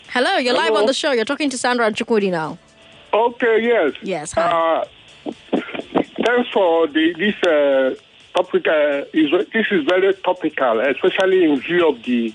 [0.07, 1.11] Hello, you're live on the show.
[1.11, 2.57] You're talking to Sandra and Chukwudi now.
[3.13, 3.61] Okay.
[3.61, 3.93] Yes.
[4.01, 4.41] Yes, hi.
[4.41, 4.85] Uh,
[6.25, 7.95] thanks for the this uh,
[8.33, 8.67] topic.
[8.67, 12.33] Uh, is this is very topical, especially in view of the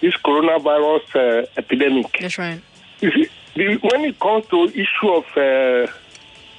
[0.00, 2.18] this coronavirus uh, epidemic.
[2.20, 2.60] That's right.
[3.00, 5.92] You see, the, when it comes to issue of uh,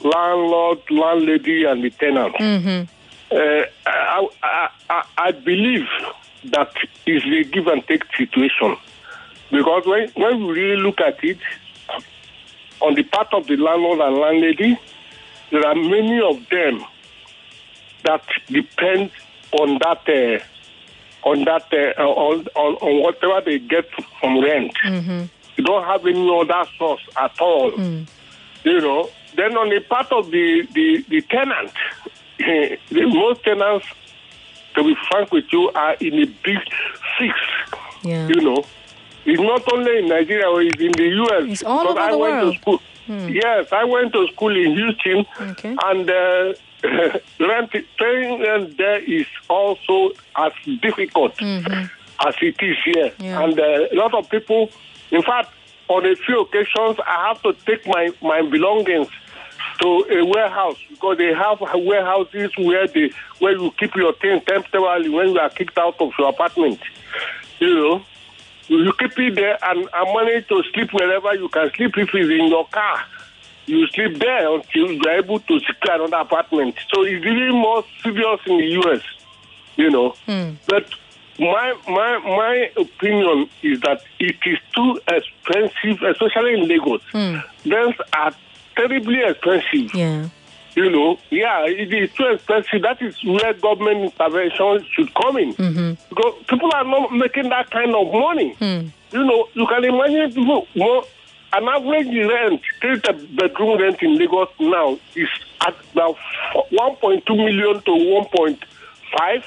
[0.04, 2.36] landlord, landlady, and the tenant,
[3.32, 5.88] uh, I, I, I, I believe
[6.46, 6.72] that
[7.06, 8.76] is a give and take situation
[9.52, 11.40] because when when we really look at it,
[12.82, 14.78] on the part of the landlord and landlady,
[15.52, 16.84] there are many of them
[18.04, 19.10] that depend
[19.54, 23.86] on that uh, on that uh, on, on on whatever they get
[24.20, 24.74] from rent.
[25.56, 27.72] You don't have any other source at all.
[28.66, 29.10] You know.
[29.36, 31.72] Then on the part of the the, the tenant,
[32.90, 33.86] the most tenants,
[34.76, 36.60] to be frank with you, are in a big
[37.18, 37.36] fix.
[38.04, 38.28] Yeah.
[38.28, 38.64] You know,
[39.26, 41.44] it's not only in Nigeria, it's in the U.S.
[41.48, 42.54] It's all over I the went world.
[42.56, 42.80] to school.
[43.08, 45.76] Yes, I went to school in Houston, Okay.
[45.86, 46.54] and uh,
[47.40, 53.12] rent paying there is also as difficult as it is here.
[53.20, 53.44] Yeah.
[53.44, 54.70] And uh, a lot of people,
[55.12, 55.50] in fact,
[55.90, 59.10] on a few occasions, I have to take my, my belongings
[59.80, 65.10] to a warehouse because they have warehouses where they where you keep your things temporarily
[65.10, 66.80] when you are kicked out of your apartment.
[67.60, 68.06] You know,
[68.68, 71.98] you keep it there and, and manage to sleep wherever you can sleep.
[71.98, 73.04] If it's in your car,
[73.66, 76.76] you sleep there until you are able to secure another apartment.
[76.94, 79.02] So it's really more serious in the U.S.
[79.76, 80.52] You know, hmm.
[80.68, 80.88] but
[81.40, 87.02] my my my opinion is that it is too expensive, especially in Lagos.
[87.12, 87.38] Hmm.
[87.66, 88.36] Rents are
[88.76, 89.94] terribly expensive.
[89.94, 90.30] Yeah.
[90.76, 92.82] You know, yeah, it is too expensive.
[92.82, 95.54] That is where government intervention should come in.
[95.54, 95.94] Mm-hmm.
[96.10, 98.54] Because people are not making that kind of money.
[98.54, 98.88] Hmm.
[99.12, 101.06] You know, you can imagine people, well,
[101.54, 102.98] an average rent, three
[103.36, 105.30] bedroom rent in Lagos now is
[105.62, 106.18] at about
[106.72, 109.44] 1.2 million to 1.5,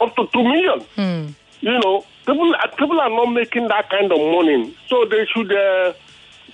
[0.00, 0.80] up to 2 million.
[0.96, 1.26] Hmm.
[1.60, 4.76] You know, people, people are not making that kind of money.
[4.88, 5.92] So they should, uh,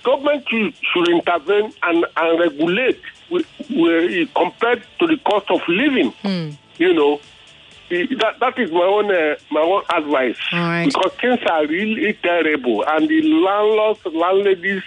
[0.03, 2.99] government should, should intervene and, and regulate
[4.35, 6.13] compared to the cost of living.
[6.77, 7.19] You know,
[7.89, 10.37] that that is my own uh, my own advice.
[10.53, 10.85] Right.
[10.85, 14.83] Because things are really terrible, and the landlords, landladies,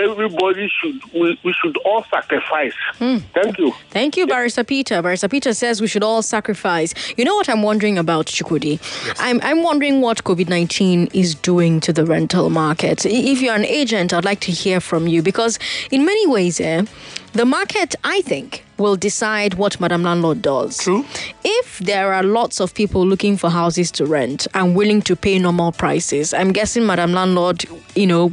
[0.00, 2.72] everybody should we, we should all sacrifice.
[2.98, 3.72] Thank you.
[3.90, 5.02] Thank you, Barrister Peter.
[5.02, 6.94] Barrister Peter says we should all sacrifice.
[7.16, 8.80] You know what I'm wondering about Chukwudi?
[9.18, 13.04] I'm, I'm wondering what COVID 19 is doing to the rental market.
[13.06, 15.58] If you're an agent, I'd like to hear from you because,
[15.90, 16.84] in many ways, eh,
[17.32, 20.78] the market, I think, will decide what Madam Landlord does.
[20.78, 21.04] True.
[21.44, 25.38] If there are lots of people looking for houses to rent and willing to pay
[25.38, 28.32] normal prices, I'm guessing Madam Landlord, you know,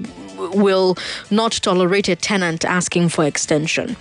[0.56, 0.98] will
[1.30, 3.96] not tolerate a tenant asking for extension.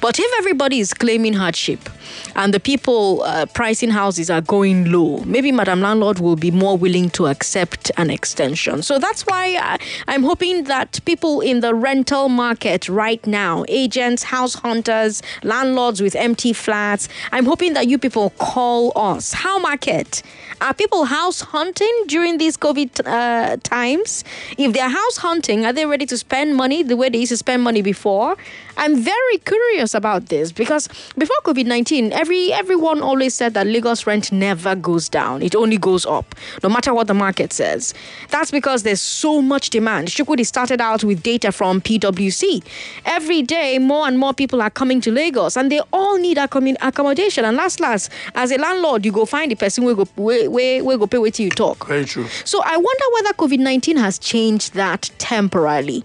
[0.00, 1.88] But if everybody is claiming hardship
[2.34, 6.76] and the people uh, pricing houses are going low, maybe Madam Landlord will be more
[6.76, 8.82] willing to accept an extension.
[8.82, 14.22] So that's why I, I'm hoping that people in the rental market right now, agents,
[14.22, 19.32] house hunters, landlords with empty flats, I'm hoping that you people call us.
[19.32, 20.22] How market?
[20.60, 24.24] Are people house hunting during these COVID uh, times?
[24.56, 27.36] If they're house hunting, are they ready to spend money the way they used to
[27.36, 28.36] spend money before?
[28.76, 34.06] I'm very curious about this because before COVID 19, every everyone always said that Lagos
[34.06, 37.94] rent never goes down, it only goes up, no matter what the market says.
[38.30, 40.08] That's because there's so much demand.
[40.08, 42.62] Chukwudi started out with data from PwC.
[43.04, 47.44] Every day, more and more people are coming to Lagos and they all need accommodation.
[47.44, 50.84] And last, last, as a landlord, you go find the person where go, where, where,
[50.84, 51.86] where go pay with you talk.
[51.86, 52.26] Very true.
[52.44, 55.77] So I wonder whether COVID 19 has changed that temporarily.
[55.80, 56.04] 里。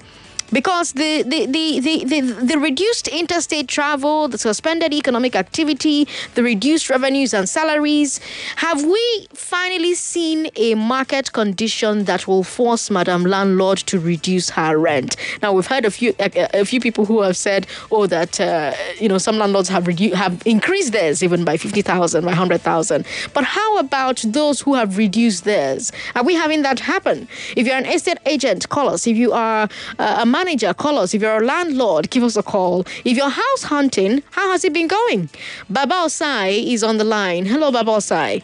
[0.54, 6.90] Because the, the, the, the, the, reduced interstate travel, the suspended economic activity, the reduced
[6.90, 8.20] revenues and salaries,
[8.58, 14.78] have we finally seen a market condition that will force Madam Landlord to reduce her
[14.78, 15.16] rent?
[15.42, 18.74] Now we've heard a few a, a few people who have said, oh, that uh,
[19.00, 22.62] you know some landlords have redu- have increased theirs even by fifty thousand, by hundred
[22.62, 23.06] thousand.
[23.34, 25.92] But how about those who have reduced theirs?
[26.16, 27.28] Are we having that happen?
[27.58, 29.08] If you're an estate agent, call us.
[29.08, 31.14] If you are uh, a manager, call us.
[31.14, 32.82] If you're a landlord, give us a call.
[33.06, 35.30] If you're house hunting, how has it been going?
[35.70, 37.46] Baba Osai is on the line.
[37.46, 38.44] Hello, Baba Osai.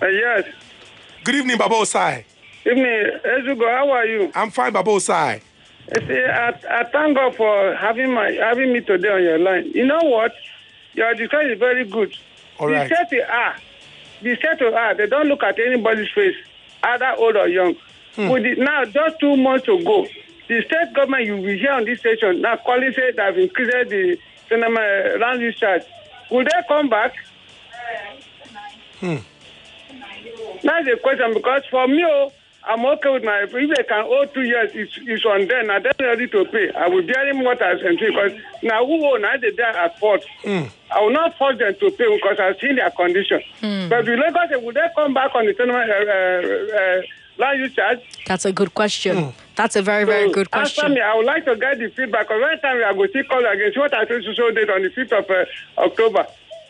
[0.00, 0.44] Uh, yes.
[1.24, 2.24] Good evening, Baba Osai.
[2.64, 3.68] Evening, Ezugo.
[3.68, 4.32] How are you?
[4.34, 5.42] I'm fine, Baba Osai.
[5.94, 6.48] I, say, I,
[6.80, 9.70] I thank God for having my having me today on your line.
[9.74, 10.32] You know what?
[10.94, 12.16] Your discussion is very good.
[12.58, 12.86] All the right.
[12.86, 13.56] state they are,
[14.22, 16.36] the state they are, they don't look at anybody's face,
[16.82, 17.76] either old or young.
[18.16, 20.06] With the, now, just two months ago,
[20.50, 23.88] the state government you will hear on this station now calling say they have increased
[23.88, 24.80] the cinema
[25.20, 25.82] land use charge.
[26.28, 27.14] Will they come back?
[29.00, 32.32] That's the question because for me, oh,
[32.64, 33.44] I'm okay with my.
[33.44, 35.70] If they can owe two years, it's, it's on them.
[35.70, 36.70] I'm ready to pay.
[36.72, 38.32] I will bear him what I sent because
[38.62, 40.22] now who own now they are at fault.
[40.44, 43.40] I will not force them to pay because I've seen their condition.
[43.88, 47.02] But the Lagos, will they come back on the cinema, uh, uh, uh,
[47.40, 47.98] land use charge?
[48.26, 49.32] That's a good question.
[49.56, 50.94] That's a very, very So, good Answer question.
[50.94, 51.00] me.
[51.00, 52.28] I would like to get the feedback.
[52.28, 54.70] Because every time we are going to call against what I said you show date
[54.70, 55.44] on the 5th of uh,
[55.82, 56.26] October.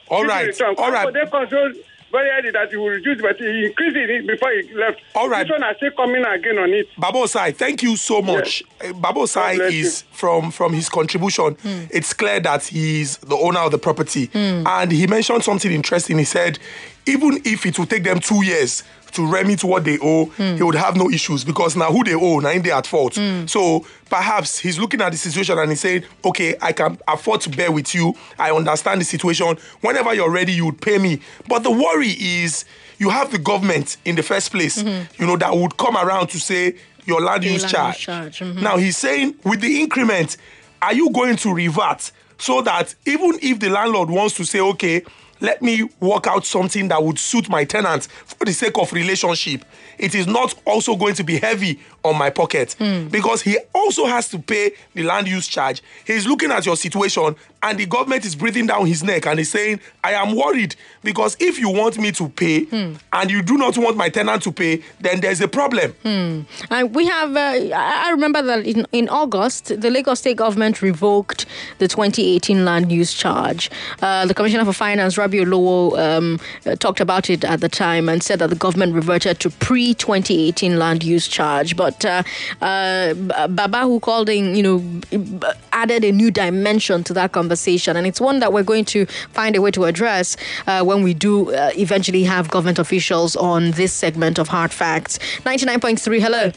[0.09, 1.13] All If right, he return, all right.
[1.13, 1.73] They control
[2.11, 5.01] very early that he will reduce, but he increased it before he left.
[5.15, 5.45] All right.
[5.47, 6.89] This one I still coming again on it.
[6.99, 8.65] Baba Osai, thank you so much.
[8.85, 11.57] Uh, Baba Osai is from from his contribution.
[11.93, 16.19] It's clear that he's the owner of the property, and he mentioned something interesting.
[16.19, 16.59] He said,
[17.07, 20.57] even if it will take them two years to remit what they owe, hmm.
[20.57, 23.17] he would have no issues because now who they owe, now they at fault.
[23.17, 23.47] Hmm.
[23.47, 27.51] So perhaps he's looking at the situation and he's saying, okay, I can afford to
[27.51, 28.15] bear with you.
[28.39, 29.57] I understand the situation.
[29.81, 31.21] Whenever you're ready, you would pay me.
[31.49, 32.65] But the worry is
[32.99, 35.03] you have the government in the first place, hmm.
[35.19, 37.99] you know, that would come around to say your land use land charge.
[37.99, 38.63] charge, mhm.
[38.63, 40.37] Now he's saying with the increment,
[40.83, 45.03] are you going to revert so that even if the landlord wants to say, okay,
[45.41, 49.65] let me work out something that would suit my tenant for the sake of relationship,
[49.99, 53.09] it is not also going to be heavy on my pocket hmm.
[53.09, 55.83] because he also has to pay the land use charge.
[56.07, 59.51] He's looking at your situation and the government is breathing down his neck and he's
[59.51, 62.67] saying, I am worried because if you want me to pay
[63.13, 65.93] and you do not want my tenant to pay, then there's a problem.
[66.03, 66.43] Hmm.
[66.71, 71.45] And we have, uh, I remember that in, in August, the Lagos State government revoked
[71.79, 73.71] the 2018 land use charge.
[74.01, 78.09] Uh, the Commissioner for Finance, Rabiu Olowo, um, uh, talked about it at the time
[78.09, 81.77] and said that the government reverted to pre 2018 land use charge.
[81.77, 82.23] But uh,
[82.63, 83.15] uh,
[83.49, 87.50] Baba, who called in, you know, added a new dimension to that conversation.
[87.97, 90.37] And it's one that we're going to find a way to address
[90.67, 95.19] uh, when we do uh, eventually have government officials on this segment of Hard Facts.
[95.45, 96.53] 99.3, hello.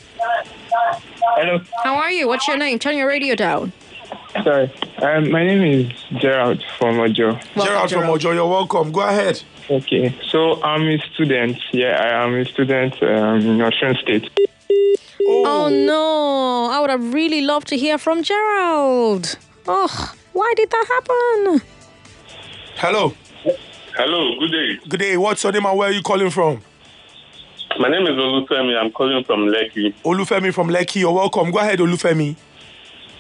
[1.36, 1.60] Hello.
[1.84, 2.28] How are you?
[2.28, 2.80] What's your name?
[2.80, 3.74] Turn your radio down.
[4.44, 4.72] Sorry.
[5.02, 7.40] Um, my name is Gerald from Ojo.
[7.56, 8.92] Gerald from Ojo, you're welcome.
[8.92, 9.42] Go ahead.
[9.70, 10.16] Okay.
[10.30, 11.58] So I'm a student.
[11.72, 14.30] Yeah, I am a student um, in Osun State.
[15.26, 16.70] Oh no!
[16.72, 19.38] I would have really loved to hear from Gerald.
[19.68, 21.62] Oh, why did that happen?
[22.76, 23.14] Hello.
[23.96, 24.80] Hello, good day.
[24.90, 25.18] Good day.
[25.18, 26.62] What's your name and where are you calling from?
[27.80, 28.78] My name is Olufemi.
[28.78, 29.94] I'm calling from Lekki.
[30.04, 31.02] Olufemi from Lekki.
[31.02, 31.52] You're welcome.
[31.52, 32.36] Go ahead, Olufemi.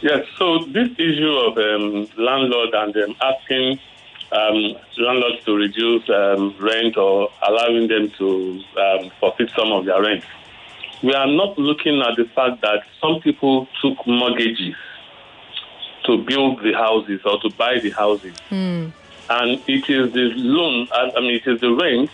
[0.02, 3.80] Yes, so this issue of um, landlord and um, asking
[4.32, 10.02] um, landlords to reduce um, rent or allowing them to um, forfeit some of their
[10.02, 10.24] rent.
[11.04, 14.76] We are not looking at the fact that some people took mortgages
[16.06, 18.36] to build the houses or to buy the houses.
[18.50, 18.88] Hmm.
[19.30, 22.10] And it is the loan, I mean, it is the rent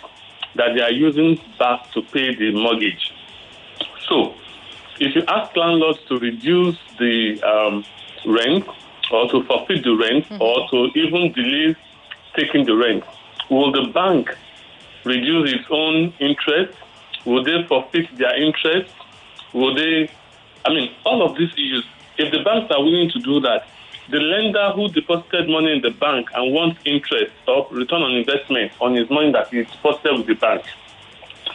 [0.56, 3.14] that they are using back to pay the mortgage.
[4.08, 4.36] So,
[5.00, 7.86] if you ask landlords to reduce the um,
[8.26, 8.68] rent
[9.12, 11.76] or to forfeit the rent or to even delay
[12.36, 13.04] taking the rent,
[13.50, 14.36] will the bank
[15.06, 16.78] reduce its own interest?
[17.26, 18.94] Will they forfeit their interest?
[19.54, 20.10] Will they?
[20.66, 21.86] I mean, all of these issues.
[22.18, 23.66] If the banks are willing to do that,
[24.10, 28.72] the lender who deposited money in the bank and wants interest or return on investment
[28.82, 30.64] on his money that he deposited with the bank,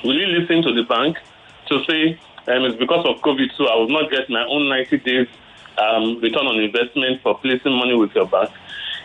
[0.05, 1.19] will he listen to the bank
[1.69, 4.99] to say um, it's because of COVID, so I will not get my own 90
[4.99, 5.29] days
[5.79, 8.51] um, return on investment for placing money with your bank?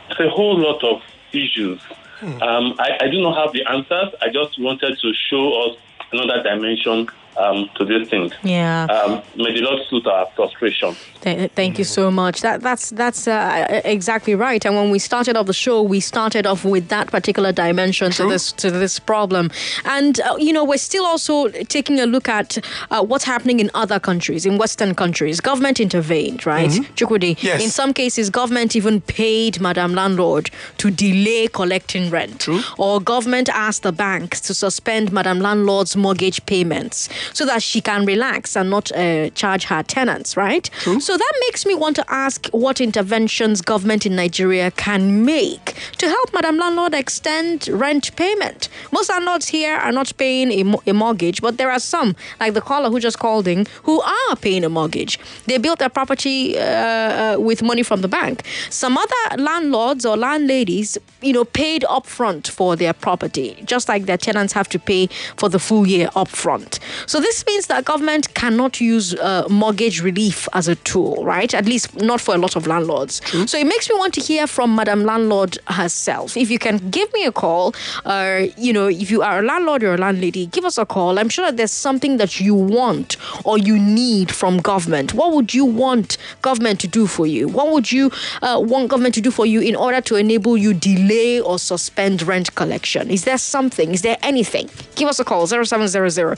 [0.10, 1.82] It's a whole lot of issues.
[2.22, 4.14] Um, I, I do not have the answers.
[4.22, 5.78] I just wanted to show us
[6.12, 7.08] another dimension
[7.40, 8.32] um, to this thing.
[8.44, 8.86] Yeah.
[8.86, 10.96] Um, may the Lord suit our frustration.
[11.22, 12.42] Th- Thank you so much.
[12.42, 14.64] That that's that's uh, exactly right.
[14.66, 18.28] And when we started off the show, we started off with that particular dimension to
[18.28, 19.52] this to this problem.
[19.86, 22.58] And uh, you know, we're still also taking a look at
[22.92, 25.42] uh, what's happening in other countries, in Western countries.
[25.42, 26.70] Government intervened, right?
[26.96, 27.42] Chukwudi.
[27.42, 27.64] Yes.
[27.64, 32.48] In some cases, government even paid Madame Landlord to delay collecting rent.
[32.78, 38.06] Or government asked the banks to suspend Madame Landlord's mortgage payments so that she can
[38.06, 40.70] relax and not uh, charge her tenants, right?
[41.00, 46.08] So that makes me want to ask what interventions government in Nigeria can make to
[46.08, 48.70] help Madam Landlord extend rent payment.
[48.92, 52.54] Most landlords here are not paying a, mo- a mortgage, but there are some, like
[52.54, 55.20] the caller who just called in, who are paying a mortgage.
[55.46, 58.44] They built their property uh, uh, with money from the bank.
[58.70, 64.18] Some other landlords or landladies, you know, paid upfront for their property, just like their
[64.18, 65.08] tenants have to pay
[65.38, 66.80] for the full year upfront.
[67.06, 71.54] So this means that government cannot use uh, mortgage relief as a tool, right?
[71.54, 73.22] At least not for a lot of landlords.
[73.50, 76.38] So it makes me want to hear from Madam Landlord herself.
[76.38, 77.74] If you can give me a call,
[78.06, 81.20] or you know, if you are a landlord or a landlady, give us a call.
[81.20, 85.14] I'm sure that there's something that you want or you need from government.
[85.14, 87.48] What would you want government to do for you?
[87.48, 88.12] What would you
[88.42, 92.22] uh, want government to do for you in order to enable you delay or suspend
[92.24, 93.10] rent collection?
[93.10, 93.94] Is there something?
[93.94, 94.70] Is there anything?
[94.96, 96.38] Give us a call 0700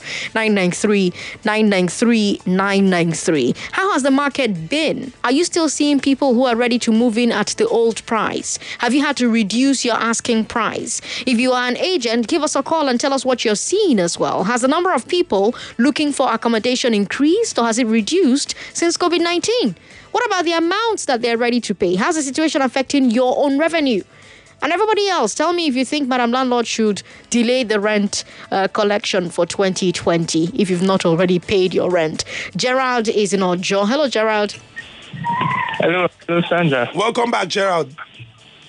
[0.62, 1.12] 993
[1.44, 3.54] 993 993.
[3.72, 5.12] How has the market been?
[5.24, 8.58] Are you still seeing people who are ready to move in at the old price?
[8.78, 11.00] Have you had to reduce your asking price?
[11.26, 13.98] If you are an agent, give us a call and tell us what you're seeing
[13.98, 14.44] as well.
[14.44, 19.20] Has the number of people looking for accommodation increased or has it reduced since COVID
[19.20, 19.74] 19?
[20.12, 21.96] What about the amounts that they're ready to pay?
[21.96, 24.02] How's the situation affecting your own revenue?
[24.62, 28.68] And everybody else, tell me if you think Madam Landlord should delay the rent uh,
[28.68, 32.24] collection for 2020 if you've not already paid your rent.
[32.56, 33.84] Gerald is in our Ojo.
[33.84, 34.56] Hello, Gerald.
[35.80, 36.88] Hello, hello, Sandra.
[36.94, 37.92] Welcome back, Gerald.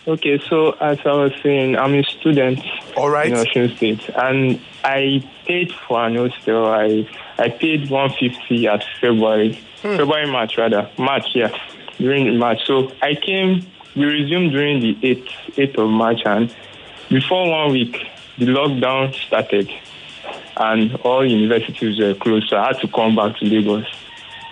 [0.08, 2.60] Okay, so as I was saying, I'm a student
[2.98, 3.28] All right.
[3.28, 6.66] in Osun State, and I paid for an hostel.
[6.66, 11.58] I I paid 150 at February, February March rather March, yeah,
[12.00, 12.66] during March.
[12.66, 13.66] So I came.
[13.96, 16.54] We resumed during the 8th 8th of March, and
[17.10, 17.96] before one week,
[18.38, 19.70] the lockdown started,
[20.58, 22.50] and all universities were closed.
[22.50, 23.86] So I had to come back to Lagos.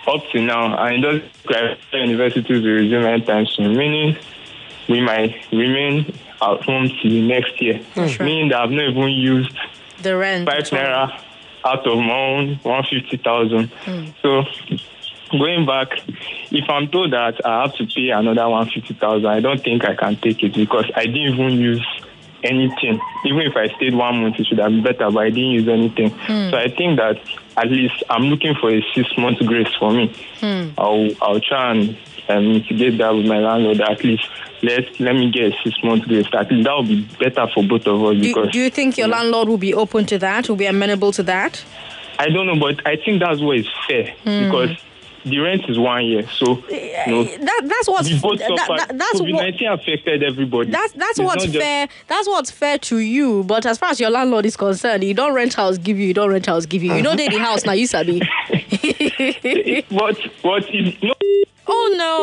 [0.06, 3.76] Up to now, and it doesn't like universities will resume anytime soon.
[3.76, 4.16] Meaning
[4.88, 6.06] we might remain
[6.42, 7.80] at home till next year.
[7.96, 9.56] Meaning that I've not even used
[10.02, 10.48] The rent.
[10.48, 11.20] five naira
[11.64, 13.68] out of my own one fifty thousand.
[13.84, 14.06] Hmm.
[14.22, 14.44] So
[15.32, 15.88] going back,
[16.50, 19.84] if I'm told that I have to pay another one fifty thousand, I don't think
[19.84, 21.86] I can take it because I didn't even use
[22.44, 23.00] anything.
[23.24, 25.68] Even if I stayed one month, it should have been better, but I didn't use
[25.68, 26.10] anything.
[26.26, 27.20] So I think that
[27.56, 30.12] at least I'm looking for a six month grace for me.
[30.78, 31.96] I'll I'll try and
[32.28, 33.80] um, mitigate that with my landlord.
[33.80, 34.28] At least
[34.62, 36.26] let let me get a six month grace.
[36.32, 38.98] At least that will be better for both of us Do, because do you think
[38.98, 40.48] your landlord will be open to that?
[40.48, 41.64] Will be amenable to that?
[42.18, 44.44] I don't know, but I think that's what is fair Hmm.
[44.44, 44.76] because
[45.24, 46.26] the rent is one year.
[46.28, 50.70] So you know, That, that's what's we both that, that- that's what COVID-19 affected everybody.
[50.70, 51.88] That's that's It's what's not just- fair.
[52.08, 53.44] That's what's fair to you.
[53.44, 56.06] But as far as your landlord is concerned, you don't rent house give you.
[56.06, 56.94] You don't rent house give you.
[56.94, 57.72] You know they the house now.
[57.72, 58.20] You sabi.
[59.90, 61.14] but but if no
[61.64, 62.16] Oh no!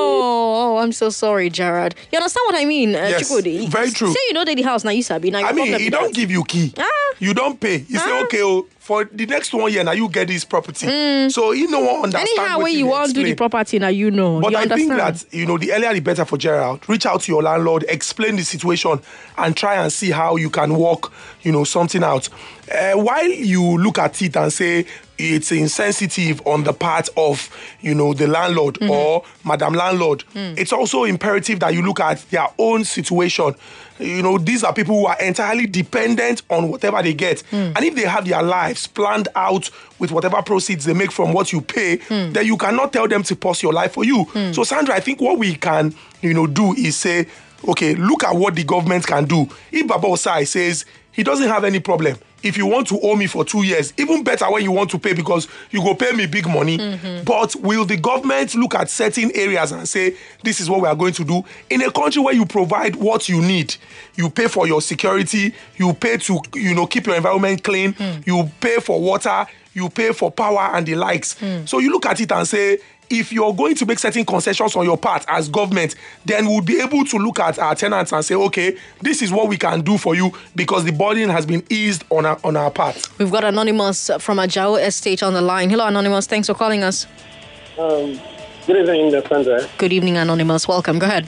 [0.76, 1.96] Oh, I'm so sorry, Jared.
[2.12, 3.70] You understand what I mean, uh, Yes, Chukwudi?
[3.70, 4.12] very true.
[4.12, 5.40] Say you know that the house now you sabi now.
[5.40, 6.14] I mean, problem he don't that.
[6.14, 6.74] give you key.
[6.78, 6.84] Ah.
[7.20, 7.80] You don't pay.
[7.80, 11.30] He say, okay, oh, for the next one year now you get this property.
[11.30, 12.28] So you know what understand.
[12.40, 14.42] Anyhow, when you want to do the property now, you know.
[14.42, 14.90] But you I understand?
[14.90, 16.90] think that you know the earlier the better for Gerald.
[16.90, 19.00] Reach out to your landlord, explain the situation,
[19.38, 21.12] and try and see how you can work,
[21.44, 22.30] you know, something out.
[22.72, 24.86] Uh, while you look at it and say
[25.20, 27.50] it's insensitive on the part of
[27.82, 28.90] you know the landlord Mm-hmm.
[28.92, 30.58] or madam landlord, Mm.
[30.58, 33.54] it's also imperative that you look at their own situation.
[34.00, 37.44] You know, these are people who are entirely dependent on whatever they get.
[37.52, 37.76] Mm.
[37.76, 39.70] And if they have their lives planned out
[40.00, 42.34] with whatever proceeds they make from what you pay, Mm.
[42.34, 44.26] then you cannot tell them to pause your life for you.
[44.54, 47.28] So, Sandra, I think what we can, you know, do is say,
[47.68, 49.48] okay, look at what the government can do.
[49.72, 50.86] If Baba Osai says
[51.20, 54.24] he doesn't have any problem, if you want to owe me for two years, even
[54.24, 56.78] better when you want to pay because you go pay me big money.
[56.78, 57.26] Mm-hmm.
[57.26, 60.16] But will the government look at certain areas and say,
[60.46, 61.44] this is what we are going to do?
[61.70, 63.76] In a country where you provide what you need,
[64.16, 68.22] you pay for your security, you pay to, you know, keep your environment clean, hmm.
[68.26, 71.38] you pay for water, you pay for power and the likes.
[71.38, 71.66] Hmm.
[71.66, 72.80] So you look at it and say,
[73.10, 75.96] if you're going to make certain concessions on your part as government,
[76.26, 79.48] then we'll be able to look at our tenants and say, okay, this is what
[79.48, 82.72] we can do for you because the burden has been eased on our, on our
[82.72, 83.10] part.
[83.18, 85.70] We've got Anonymous from Ajao Estate on the line.
[85.70, 86.28] Hello, Anonymous.
[86.28, 87.06] Thanks for calling us.
[87.78, 88.20] Um,
[88.68, 89.68] good evening, Sandra.
[89.78, 90.68] Good evening, Anonymous.
[90.68, 91.00] Welcome.
[91.00, 91.28] Go ahead.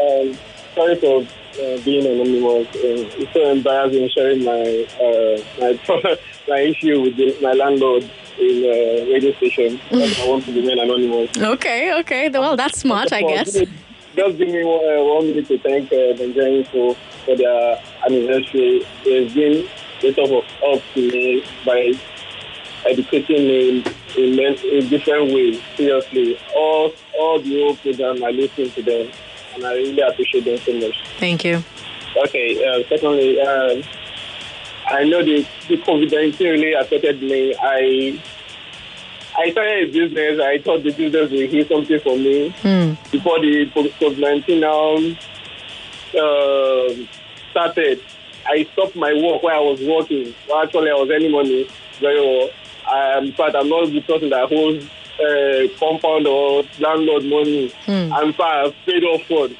[0.00, 0.36] Um,
[0.74, 2.68] sorry for uh, being anonymous.
[2.68, 6.16] Uh, it's so embarrassing sharing my uh, my
[6.48, 8.10] my issue with the, my landlord
[8.40, 9.80] in uh, radio station.
[9.92, 11.36] I want to remain anonymous.
[11.36, 12.28] Okay, okay.
[12.30, 13.52] Well, that's smart, I guess.
[13.52, 18.84] Just give me one, uh, one minute to thank uh, Nigerian for for their anniversary.
[19.04, 19.68] They've been
[20.02, 21.92] a sort of help to me by
[22.86, 23.84] educating me
[24.16, 25.60] in, in, in different ways.
[25.76, 29.10] Seriously, all all the whole program, I listen to them,
[29.54, 30.96] and I really appreciate them so much.
[31.18, 31.62] Thank you.
[32.26, 32.58] Okay.
[32.66, 33.82] Uh, secondly, um,
[34.88, 37.54] I know the the COVID nineteen really affected me.
[37.62, 38.20] I
[39.40, 40.40] I started a business.
[40.40, 42.92] I thought the business would hear something for me Hmm.
[43.10, 44.96] before the COVID nineteen now
[46.22, 47.08] um
[47.50, 48.00] started.
[48.46, 50.34] I stopped my work where I was working.
[50.48, 51.68] Well, actually, I was earning money
[52.00, 52.48] very well.
[52.86, 54.84] I, in fact, I'm not the person that holds
[55.20, 57.68] uh, compound or landlord money.
[57.86, 58.12] Hmm.
[58.12, 59.56] I'm far I've paid off funds.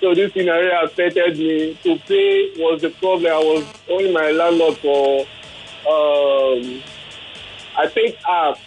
[0.00, 1.76] So this scenario affected me.
[1.84, 3.32] To pay was the problem.
[3.32, 5.20] I was owing my landlord for,
[5.90, 6.82] um,
[7.76, 8.60] I think half,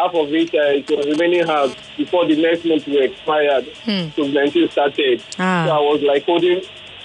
[0.00, 0.54] half of it.
[0.54, 3.66] Uh, it was remaining half before the next month will expired.
[3.84, 4.08] Hmm.
[4.16, 5.22] So 19 started.
[5.38, 5.66] Ah.
[5.66, 6.62] So I was like holding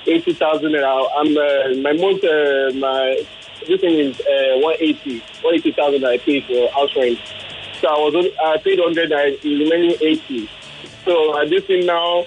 [0.08, 0.76] eighty thousand.
[0.76, 2.24] I'm uh, my month.
[2.24, 3.24] Uh, my
[3.64, 5.22] everything is uh, one eighty.
[5.42, 7.20] One eighty thousand I pay for house rent.
[7.82, 9.12] So I was only, I paid hundred.
[9.12, 10.50] I remaining eighty.
[11.04, 12.26] So uh, this thing now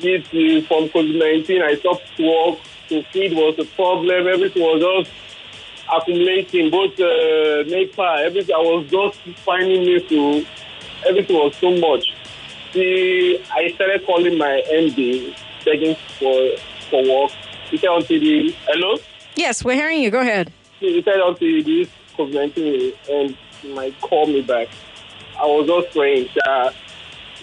[0.00, 2.58] to from COVID nineteen, I stopped work.
[2.90, 4.28] To feed was a problem.
[4.28, 5.10] Everything was just
[5.92, 6.70] accumulating.
[6.70, 8.54] Both uh, NEPA, everything.
[8.54, 10.46] I was just finding me to.
[11.06, 12.14] Everything was so much.
[12.72, 16.56] See, I started calling my MD, begging for
[16.90, 17.30] for work.
[17.70, 18.96] He said until the hello.
[19.36, 20.10] Yes, we're hearing you.
[20.10, 20.52] Go ahead.
[20.80, 24.68] He said until this COVID nineteen and he might call me back.
[25.38, 26.74] I was just praying that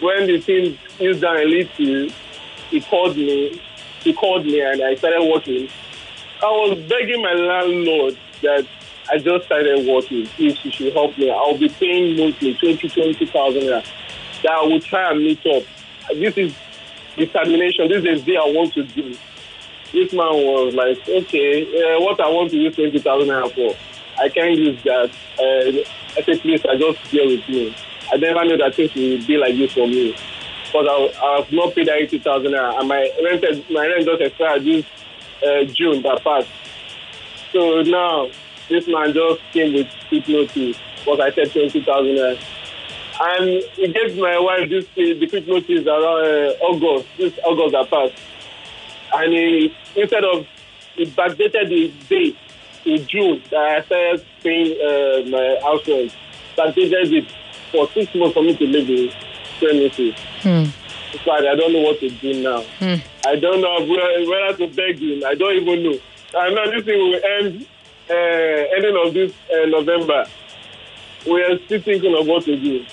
[0.01, 2.09] when the thing is down a little,
[2.69, 3.61] he called me.
[4.01, 5.69] He called me and I started working.
[6.41, 8.67] I was begging my landlord that
[9.09, 10.27] I just started working.
[10.37, 13.85] If she should help me, I'll be paying monthly 20, 20,000 naira.
[14.43, 15.63] That I will try and meet up.
[16.13, 16.55] This is
[17.15, 17.89] determination.
[17.89, 19.15] This is the I want to do.
[19.91, 23.77] This man was like, okay, uh, what I want to use 20,000 naira for,
[24.21, 25.09] I can't use that.
[25.37, 25.83] Uh,
[26.17, 27.75] I said, please, I just bear with me.
[28.11, 30.15] I never knew that things would be like this for me.
[30.65, 32.79] Because I, I have not paid that 80,000 naira.
[32.79, 34.85] And my rent, my rent just expired this
[35.43, 36.47] uh, June that passed.
[37.51, 38.29] So now,
[38.69, 40.77] this man just came with quick notice.
[40.99, 42.39] Because I said 20,000 naira.
[43.23, 47.89] And he gave my wife this the quick notice around uh, August, this August that
[47.89, 48.21] passed.
[49.13, 50.47] And he, instead of,
[50.95, 52.37] he backdated the date
[52.83, 56.15] to June that I started paying uh, my house rent.
[56.57, 57.31] Backdated it
[57.71, 59.11] for six months for me to live in
[59.59, 60.15] premises.
[60.41, 60.65] Hmm.
[61.13, 62.61] In fact, I don't know what to do now.
[62.79, 62.95] Hmm.
[63.25, 65.23] I don't know where- whether to beg him.
[65.25, 65.99] I don't even know.
[66.37, 67.67] I know this thing will end
[68.09, 70.25] uh, ending of this uh, November.
[71.25, 72.85] We are still thinking of what to do.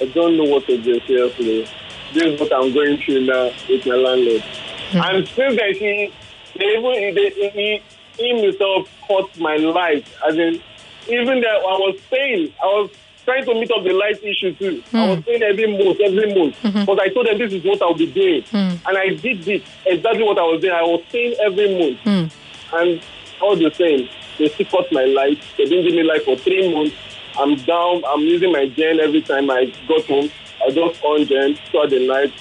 [0.00, 1.66] I don't know what to do, seriously.
[2.14, 4.42] This is what I'm going through now with my landlord.
[4.90, 4.98] Hmm.
[4.98, 6.12] And since then, he,
[6.56, 7.82] they even, they, he,
[8.16, 10.14] he himself cut my life.
[10.26, 10.62] As in,
[11.08, 12.90] even that I was paying, I was
[13.24, 14.82] trying to meet up the light issue too.
[14.92, 15.24] I was hmm.
[15.24, 16.62] saying every month, every month.
[16.62, 16.84] Mm-hmm.
[16.84, 18.42] But I told them this is what I'll be doing.
[18.44, 18.76] Hmm.
[18.86, 20.74] And I did this, exactly what I was doing.
[20.74, 22.32] I was saying every month.
[22.72, 23.00] And
[23.40, 24.08] all the same,
[24.38, 25.40] they still cut my light.
[25.56, 26.94] They didn't give me light for three months.
[27.38, 28.02] I'm down.
[28.06, 30.30] I'm using my gen every time I got home.
[30.64, 32.32] I just on gen throughout the night.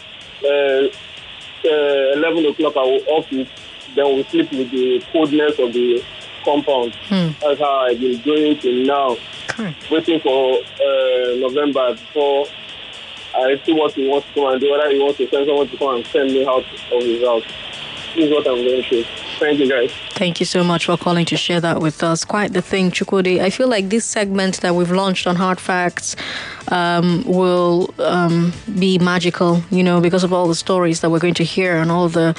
[0.43, 0.87] Uh,
[1.67, 3.47] uh, 11 o'clock, I will off it.
[3.95, 6.03] Then we sleep with the coldness of the
[6.43, 6.95] compound.
[7.41, 9.17] That's how I've been doing till now.
[9.89, 12.45] Waiting for uh, November before
[13.35, 14.71] I see what he wants to come and do.
[14.71, 17.43] Whether he wants to send someone to come and send me out of his house.
[18.15, 19.03] This is what I'm going through.
[19.39, 19.91] Thank you, guys.
[20.17, 22.25] Thank you so much for calling to share that with us.
[22.25, 23.39] Quite the thing, Chukwudi.
[23.39, 26.15] I feel like this segment that we've launched on Hard Facts
[26.69, 31.35] um, will um, be magical, you know, because of all the stories that we're going
[31.35, 32.35] to hear and all the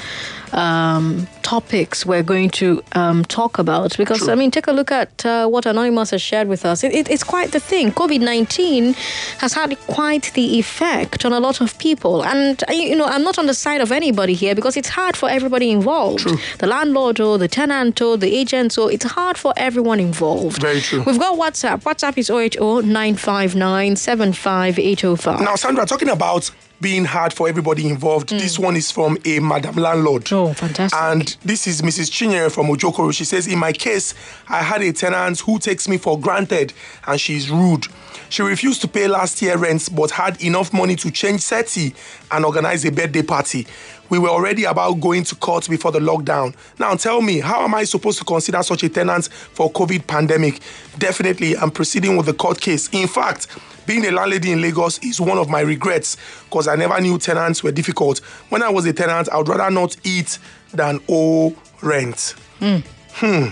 [0.51, 3.95] um, topics we're going to um, talk about.
[3.95, 6.83] Because, I mean, take a look at uh, what Anonymous has shared with us.
[6.83, 7.93] It, it, it's quite the thing.
[7.93, 8.93] COVID 19
[9.37, 12.25] has had quite the effect on a lot of people.
[12.25, 15.29] And, you know, I'm not on the side of anybody here because it's hard for
[15.29, 16.27] everybody involved
[16.59, 18.73] the landlord or the tenant or the agent.
[18.73, 20.61] So it's hard for everyone involved.
[20.61, 21.03] Very true.
[21.03, 21.83] We've got WhatsApp.
[21.83, 25.41] WhatsApp is 080 959 75805.
[25.41, 26.51] Now, Sandra, talking about
[26.81, 28.39] being hard for everybody involved, mm.
[28.39, 30.31] this one is from a madam landlord.
[30.31, 30.97] Oh, fantastic.
[30.99, 32.09] And this is Mrs.
[32.09, 33.13] Chinyere from Ojokoro.
[33.13, 34.13] She says, In my case,
[34.47, 36.73] I had a tenant who takes me for granted
[37.05, 37.87] and she's rude.
[38.29, 41.95] She refused to pay last year rent but had enough money to change SETI
[42.31, 43.65] and organize a birthday party.
[44.09, 46.55] We were already about going to court before the lockdown.
[46.79, 50.61] Now tell me, how am I supposed to consider such a tenant for COVID pandemic?
[50.97, 52.89] Definitely, I'm proceeding with the court case.
[52.89, 53.47] In fact,
[53.85, 57.63] being a landlady in Lagos is one of my regrets because I never knew tenants
[57.63, 58.19] were difficult.
[58.49, 60.37] When I was a tenant, I would rather not eat
[60.73, 62.35] than owe rent.
[62.59, 63.45] Hmm.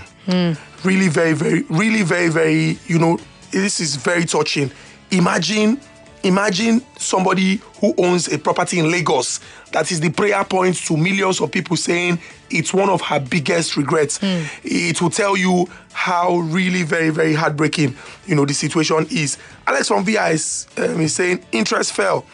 [0.84, 3.18] Really, very, very, really, very, very, you know,
[3.50, 4.70] this is very touching.
[5.10, 5.80] Imagine,
[6.22, 9.40] imagine somebody who owns a property in Lagos
[9.72, 12.18] that is the prayer point to millions of people saying
[12.50, 14.18] it's one of her biggest regrets.
[14.64, 17.96] It will tell you how really very, very heartbreaking,
[18.26, 19.36] you know, the situation is.
[19.66, 22.24] Alex from VI is, um, is saying interest fell.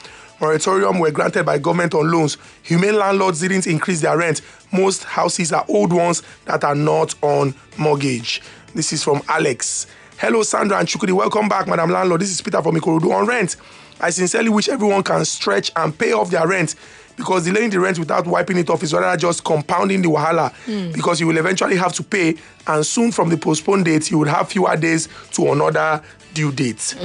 [0.40, 2.36] Moratorium were granted by government on loans.
[2.62, 4.40] Humane landlords didn't increase their rent.
[4.72, 8.42] Most houses are old ones that are not on mortgage.
[8.74, 9.86] This is from Alex.
[10.24, 11.12] Hello, Sandra and Chukwudi.
[11.12, 12.22] Welcome back, Madam Landlord.
[12.22, 13.56] This is Peter from Ikorodu on rent.
[14.00, 16.76] I sincerely wish everyone can stretch and pay off their rent
[17.14, 20.50] because delaying the rent without wiping it off is rather just compounding the wahala
[20.94, 22.36] because you will eventually have to pay
[22.68, 26.02] and soon from the postponed date you will have fewer days to another
[26.32, 26.96] due date.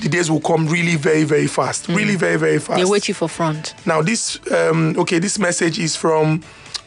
[0.00, 1.88] The days will come really very very fast.
[1.88, 2.78] Really very very fast.
[2.78, 3.74] They wait you for front.
[3.86, 6.44] Now this um, okay, this message is from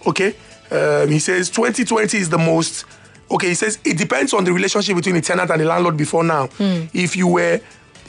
[0.08, 0.38] okay.
[0.72, 2.86] Um, he says 2020 is the most
[3.32, 3.50] okay.
[3.50, 6.48] He says it depends on the relationship between the tenant and the landlord before now.
[6.48, 6.86] Hmm.
[6.94, 7.60] If you were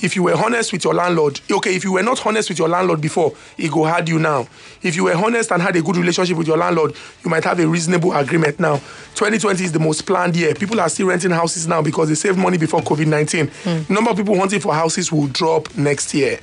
[0.02, 2.68] if you were honest with your landlord, okay, if you were not honest with your
[2.68, 4.48] landlord before, it go hard you now.
[4.82, 6.94] If you were honest and had a good relationship with your landlord,
[7.24, 8.76] you might have a reasonable agreement now.
[9.14, 10.54] 2020 is the most planned year.
[10.54, 13.46] People are still renting houses now because they saved money before COVID 19.
[13.48, 13.92] Hmm.
[13.92, 16.40] Number of people wanting for houses will drop next year.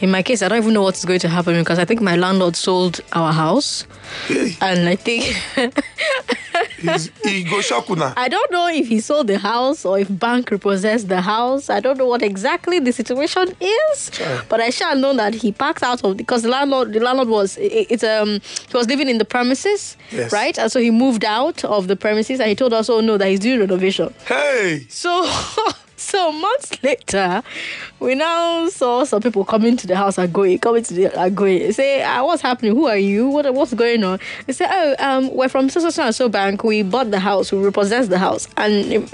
[0.00, 2.14] In my case, I don't even know what's going to happen because I think my
[2.16, 3.84] landlord sold our house.
[4.60, 5.24] And I think
[7.24, 8.14] he go shock una.
[8.16, 11.68] I don't know if he sold the house or if bank repossessed the house.
[11.68, 14.10] I don't know what exactly the situation is,
[14.48, 17.56] but I shall know that he packed out of because the landlord the landlord was
[17.58, 18.40] it, it's um
[18.70, 20.32] he was living in the premises, Yes.
[20.32, 20.56] right?
[20.58, 23.28] And so he moved out of the premises and he told us, oh no, that
[23.28, 24.14] he's doing renovation.
[24.26, 25.10] Hey, So
[25.98, 27.42] so months later,
[28.00, 31.36] we now saw some people coming to the house and going, coming to the and
[31.36, 31.72] going.
[31.72, 32.74] Say, ah, what's happening?
[32.74, 33.28] Who are you?
[33.28, 34.20] What what's going on?
[34.46, 36.62] They say, oh, um, we're from so so so and so bank.
[36.62, 37.50] We bought the house.
[37.52, 39.12] We repossessed the house, and, and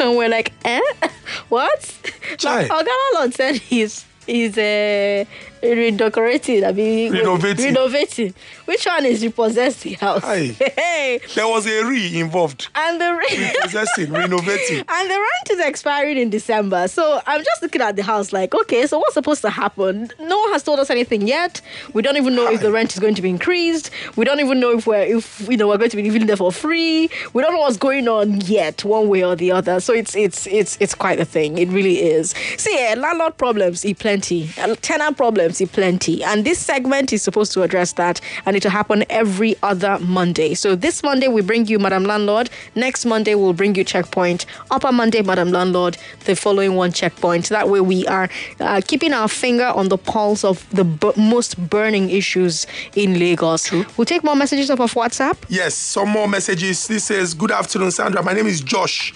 [0.16, 0.80] we're like, eh,
[1.48, 1.94] what?
[2.38, 2.62] Chai.
[2.62, 5.24] Like, our landlord said he's he's uh,
[5.62, 6.64] redecorating.
[6.64, 7.66] I mean, Renovating.
[7.74, 8.34] Renovating.
[8.64, 10.22] Which one is repossessed the house?
[10.24, 10.56] Aye.
[10.76, 12.68] Hey, there was a re involved.
[12.74, 14.78] and the re- Repossessing, renovating.
[14.88, 16.88] and the rent is expiring in December.
[16.88, 20.10] So I'm just looking at the house like, okay, so what's supposed to happen?
[20.20, 21.60] No one has told us anything yet.
[21.92, 23.90] We don't even know if the rent is going to be increased.
[24.16, 26.36] We don't even know if we're if you know we're going to be living there
[26.36, 27.08] for free.
[27.32, 29.80] We don't know what's going on yet, one way or the other.
[29.80, 31.58] So it's it's it's it's quite a thing.
[31.58, 32.30] It really is.
[32.58, 34.48] See, eh, landlord problems, e plenty.
[34.82, 36.22] Tenant problems, e plenty.
[36.24, 40.54] And this segment is supposed to address that, and it will happen every other Monday.
[40.54, 42.50] So this Monday we bring you Madam Landlord.
[42.74, 44.46] Next Monday we'll bring you Checkpoint.
[44.70, 45.98] Upper Monday, Madam Landlord.
[46.24, 47.48] The following one Checkpoint.
[47.48, 48.28] That way we are
[48.60, 53.70] uh, keeping our finger on the pulse of the bu- most burning issues in Lagos.
[53.72, 55.36] We'll take more messages off of WhatsApp.
[55.48, 56.86] Yes, some more messages.
[56.86, 58.22] This says, Good afternoon, Sandra.
[58.22, 59.12] My name is Josh.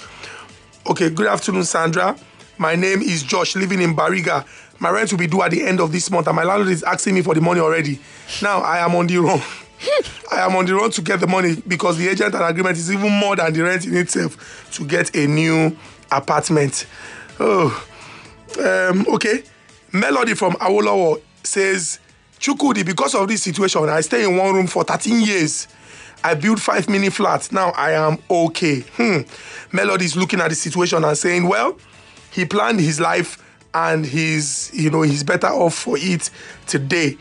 [0.88, 2.16] Okay, good afternoon, Sandra.
[2.58, 4.46] My name is Josh, living in Bariga.
[4.78, 6.82] My rent will be due at the end of this month, and my landlord is
[6.82, 7.98] asking me for the money already.
[8.42, 9.40] Now I am on the run.
[10.32, 12.90] I am on the run to get the money because the agent and agreement is
[12.90, 15.76] even more than the rent in itself to get a new
[16.10, 16.86] apartment.
[17.38, 17.86] Oh,
[18.58, 19.42] um, okay.
[19.92, 22.00] Melody from Awolowo says,
[22.38, 25.68] Chukwudi, because of this situation, I stay in one room for 13 years.
[26.24, 27.52] I built five mini flats.
[27.52, 28.80] Now I am okay.
[28.96, 29.20] Hmm.
[29.72, 31.78] Melody is looking at the situation and saying, well,
[32.32, 33.42] he planned his life
[33.76, 36.30] and he's, you know, he's better off for it
[36.66, 37.18] today.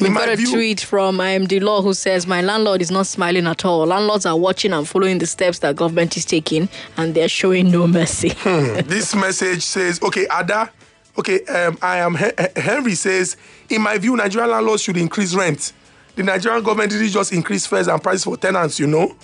[0.00, 3.46] We got a view, tweet from IMD Law who says, My landlord is not smiling
[3.46, 3.84] at all.
[3.84, 7.86] Landlords are watching and following the steps that government is taking, and they're showing no
[7.86, 8.30] mercy.
[8.38, 8.88] Hmm.
[8.88, 10.70] this message says, Okay, Ada,
[11.18, 13.36] okay, um, I am Henry says,
[13.68, 15.74] In my view, Nigerian landlords should increase rent.
[16.14, 19.14] The Nigerian government didn't just increase fares and prices for tenants, you know.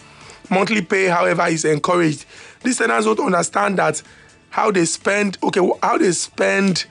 [0.51, 2.27] Monthly pay, however, is encouraged.
[2.63, 4.03] These tenants don't understand that
[4.55, 6.85] how they spend, okay, how they spend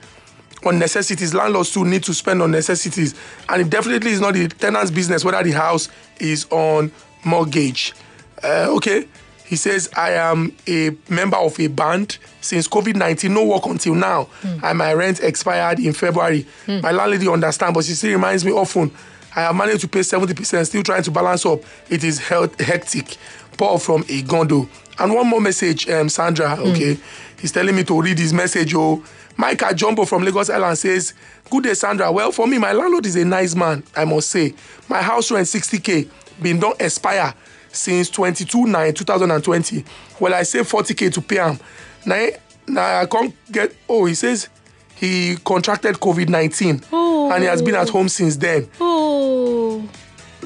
[0.66, 1.32] on necessities.
[1.32, 3.14] Landlords too need to spend on necessities.
[3.48, 5.88] And it definitely is not the tenant's business whether the house
[6.20, 6.92] is on
[7.24, 7.94] mortgage.
[8.42, 9.08] Uh, okay.
[9.46, 13.94] He says, I am a member of a band since COVID 19, no work until
[13.94, 14.28] now.
[14.42, 14.62] Mm.
[14.62, 16.46] And my rent expired in February.
[16.66, 16.82] Mm.
[16.82, 18.90] My landlady understands, but she still reminds me often
[19.34, 21.60] I have managed to pay 70%, still trying to balance up.
[21.88, 23.16] It is health hectic.
[23.56, 24.68] Paul from Igando.
[24.98, 26.94] And one more message, um, Sandra, okay?
[26.94, 27.00] Mm.
[27.40, 28.74] He's telling me to read his message.
[28.74, 29.04] Oh,
[29.36, 31.14] Micah Jumbo from Lagos Island says,
[31.50, 32.10] Good day, Sandra.
[32.10, 34.54] Well, for me, my landlord is a nice man, I must say.
[34.88, 36.08] My house rent 60k,
[36.42, 37.34] been done expire
[37.70, 39.84] since 22 9 2020.
[40.20, 41.58] Well, I save 40k to pay him.
[42.06, 42.28] Now,
[42.66, 43.74] now I can't get.
[43.88, 44.48] Oh, he says
[44.96, 47.32] he contracted COVID 19 oh.
[47.32, 48.68] and he has been at home since then.
[48.80, 49.88] Oh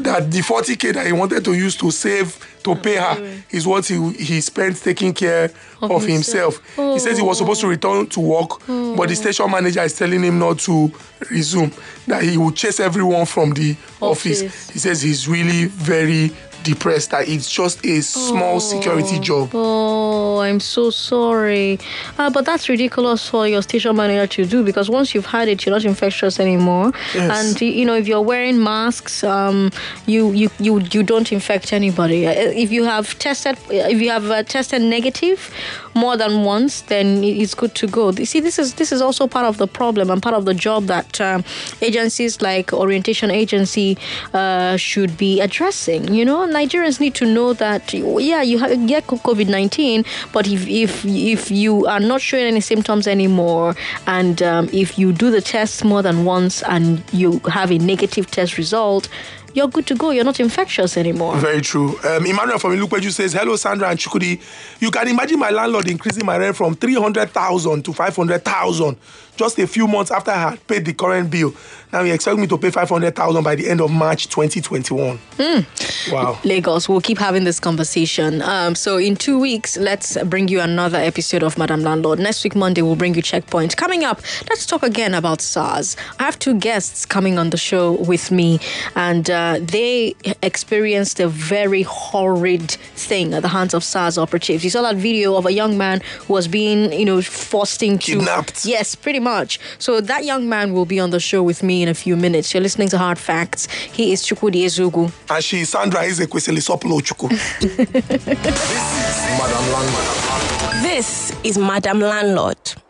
[0.02, 3.86] that the 40k that he wanted to use to save to pay her is what
[3.86, 5.44] he he spent taking care
[5.80, 6.56] of, of himself.
[6.56, 6.78] himself.
[6.78, 6.94] Oh.
[6.94, 7.44] He says he was oh.
[7.44, 8.96] supposed to return to work, oh.
[8.96, 9.22] but the oh.
[9.22, 10.92] station manager is telling him not to
[11.30, 11.72] resume.
[12.06, 14.42] That he will chase everyone from the office.
[14.42, 14.70] office.
[14.70, 16.32] He says he's really very
[16.68, 19.50] depressed that it's just a small oh, security job.
[19.54, 21.78] Oh, I'm so sorry.
[22.18, 25.64] Uh, but that's ridiculous for your station manager to do because once you've had it,
[25.64, 26.92] you're not infectious anymore.
[27.14, 27.28] Yes.
[27.36, 29.70] And you know, if you're wearing masks, um,
[30.06, 32.26] you you you you don't infect anybody.
[32.26, 32.32] Uh,
[32.64, 35.50] if you have tested, if you have uh, tested negative
[35.94, 38.12] more than once, then it's good to go.
[38.12, 40.54] You see, this is this is also part of the problem and part of the
[40.54, 41.44] job that um,
[41.80, 43.96] agencies like Orientation Agency
[44.34, 46.14] uh, should be addressing.
[46.14, 50.66] You know, Nigerians need to know that yeah, you have, get COVID nineteen, but if
[50.66, 55.40] if if you are not showing any symptoms anymore, and um, if you do the
[55.40, 59.08] test more than once and you have a negative test result,
[59.54, 60.10] you're good to go.
[60.10, 61.36] You're not infectious anymore.
[61.36, 61.98] Very true.
[62.04, 64.40] Um, Emmanuel from Ilupeju says, Hello, Sandra and Chukwudi.
[64.80, 68.96] You can imagine my landlord increasing my rent from 300,000 to 500,000
[69.38, 71.54] just a few months after I had paid the current bill.
[71.92, 75.18] Now he expects me to pay 500,000 by the end of March 2021.
[75.38, 76.12] Mm.
[76.12, 76.38] Wow.
[76.44, 78.42] Lagos, we'll keep having this conversation.
[78.42, 82.18] Um, so in two weeks, let's bring you another episode of Madam Landlord.
[82.18, 83.76] Next week, Monday, we'll bring you Checkpoint.
[83.76, 84.20] Coming up,
[84.50, 85.96] let's talk again about SARS.
[86.18, 88.58] I have two guests coming on the show with me,
[88.96, 94.62] and uh, they experienced a very horrid thing at the hands of SARS operatives.
[94.64, 98.18] You saw that video of a young man who was being, you know, forced into...
[98.18, 98.64] Kidnapped.
[98.66, 99.52] Yes, pretty much much.
[99.78, 102.46] So that young man will be on the show with me in a few minutes.
[102.52, 103.60] You're listening to Hard Facts.
[103.98, 105.04] He is Chukwudi Ezugu.
[105.30, 107.28] And she is Sandra Ezekwesili Sopolo Chuku.
[107.60, 108.60] this
[109.08, 110.82] is Madam Landlord.
[110.82, 111.08] This
[111.44, 112.87] is Madam Landlord.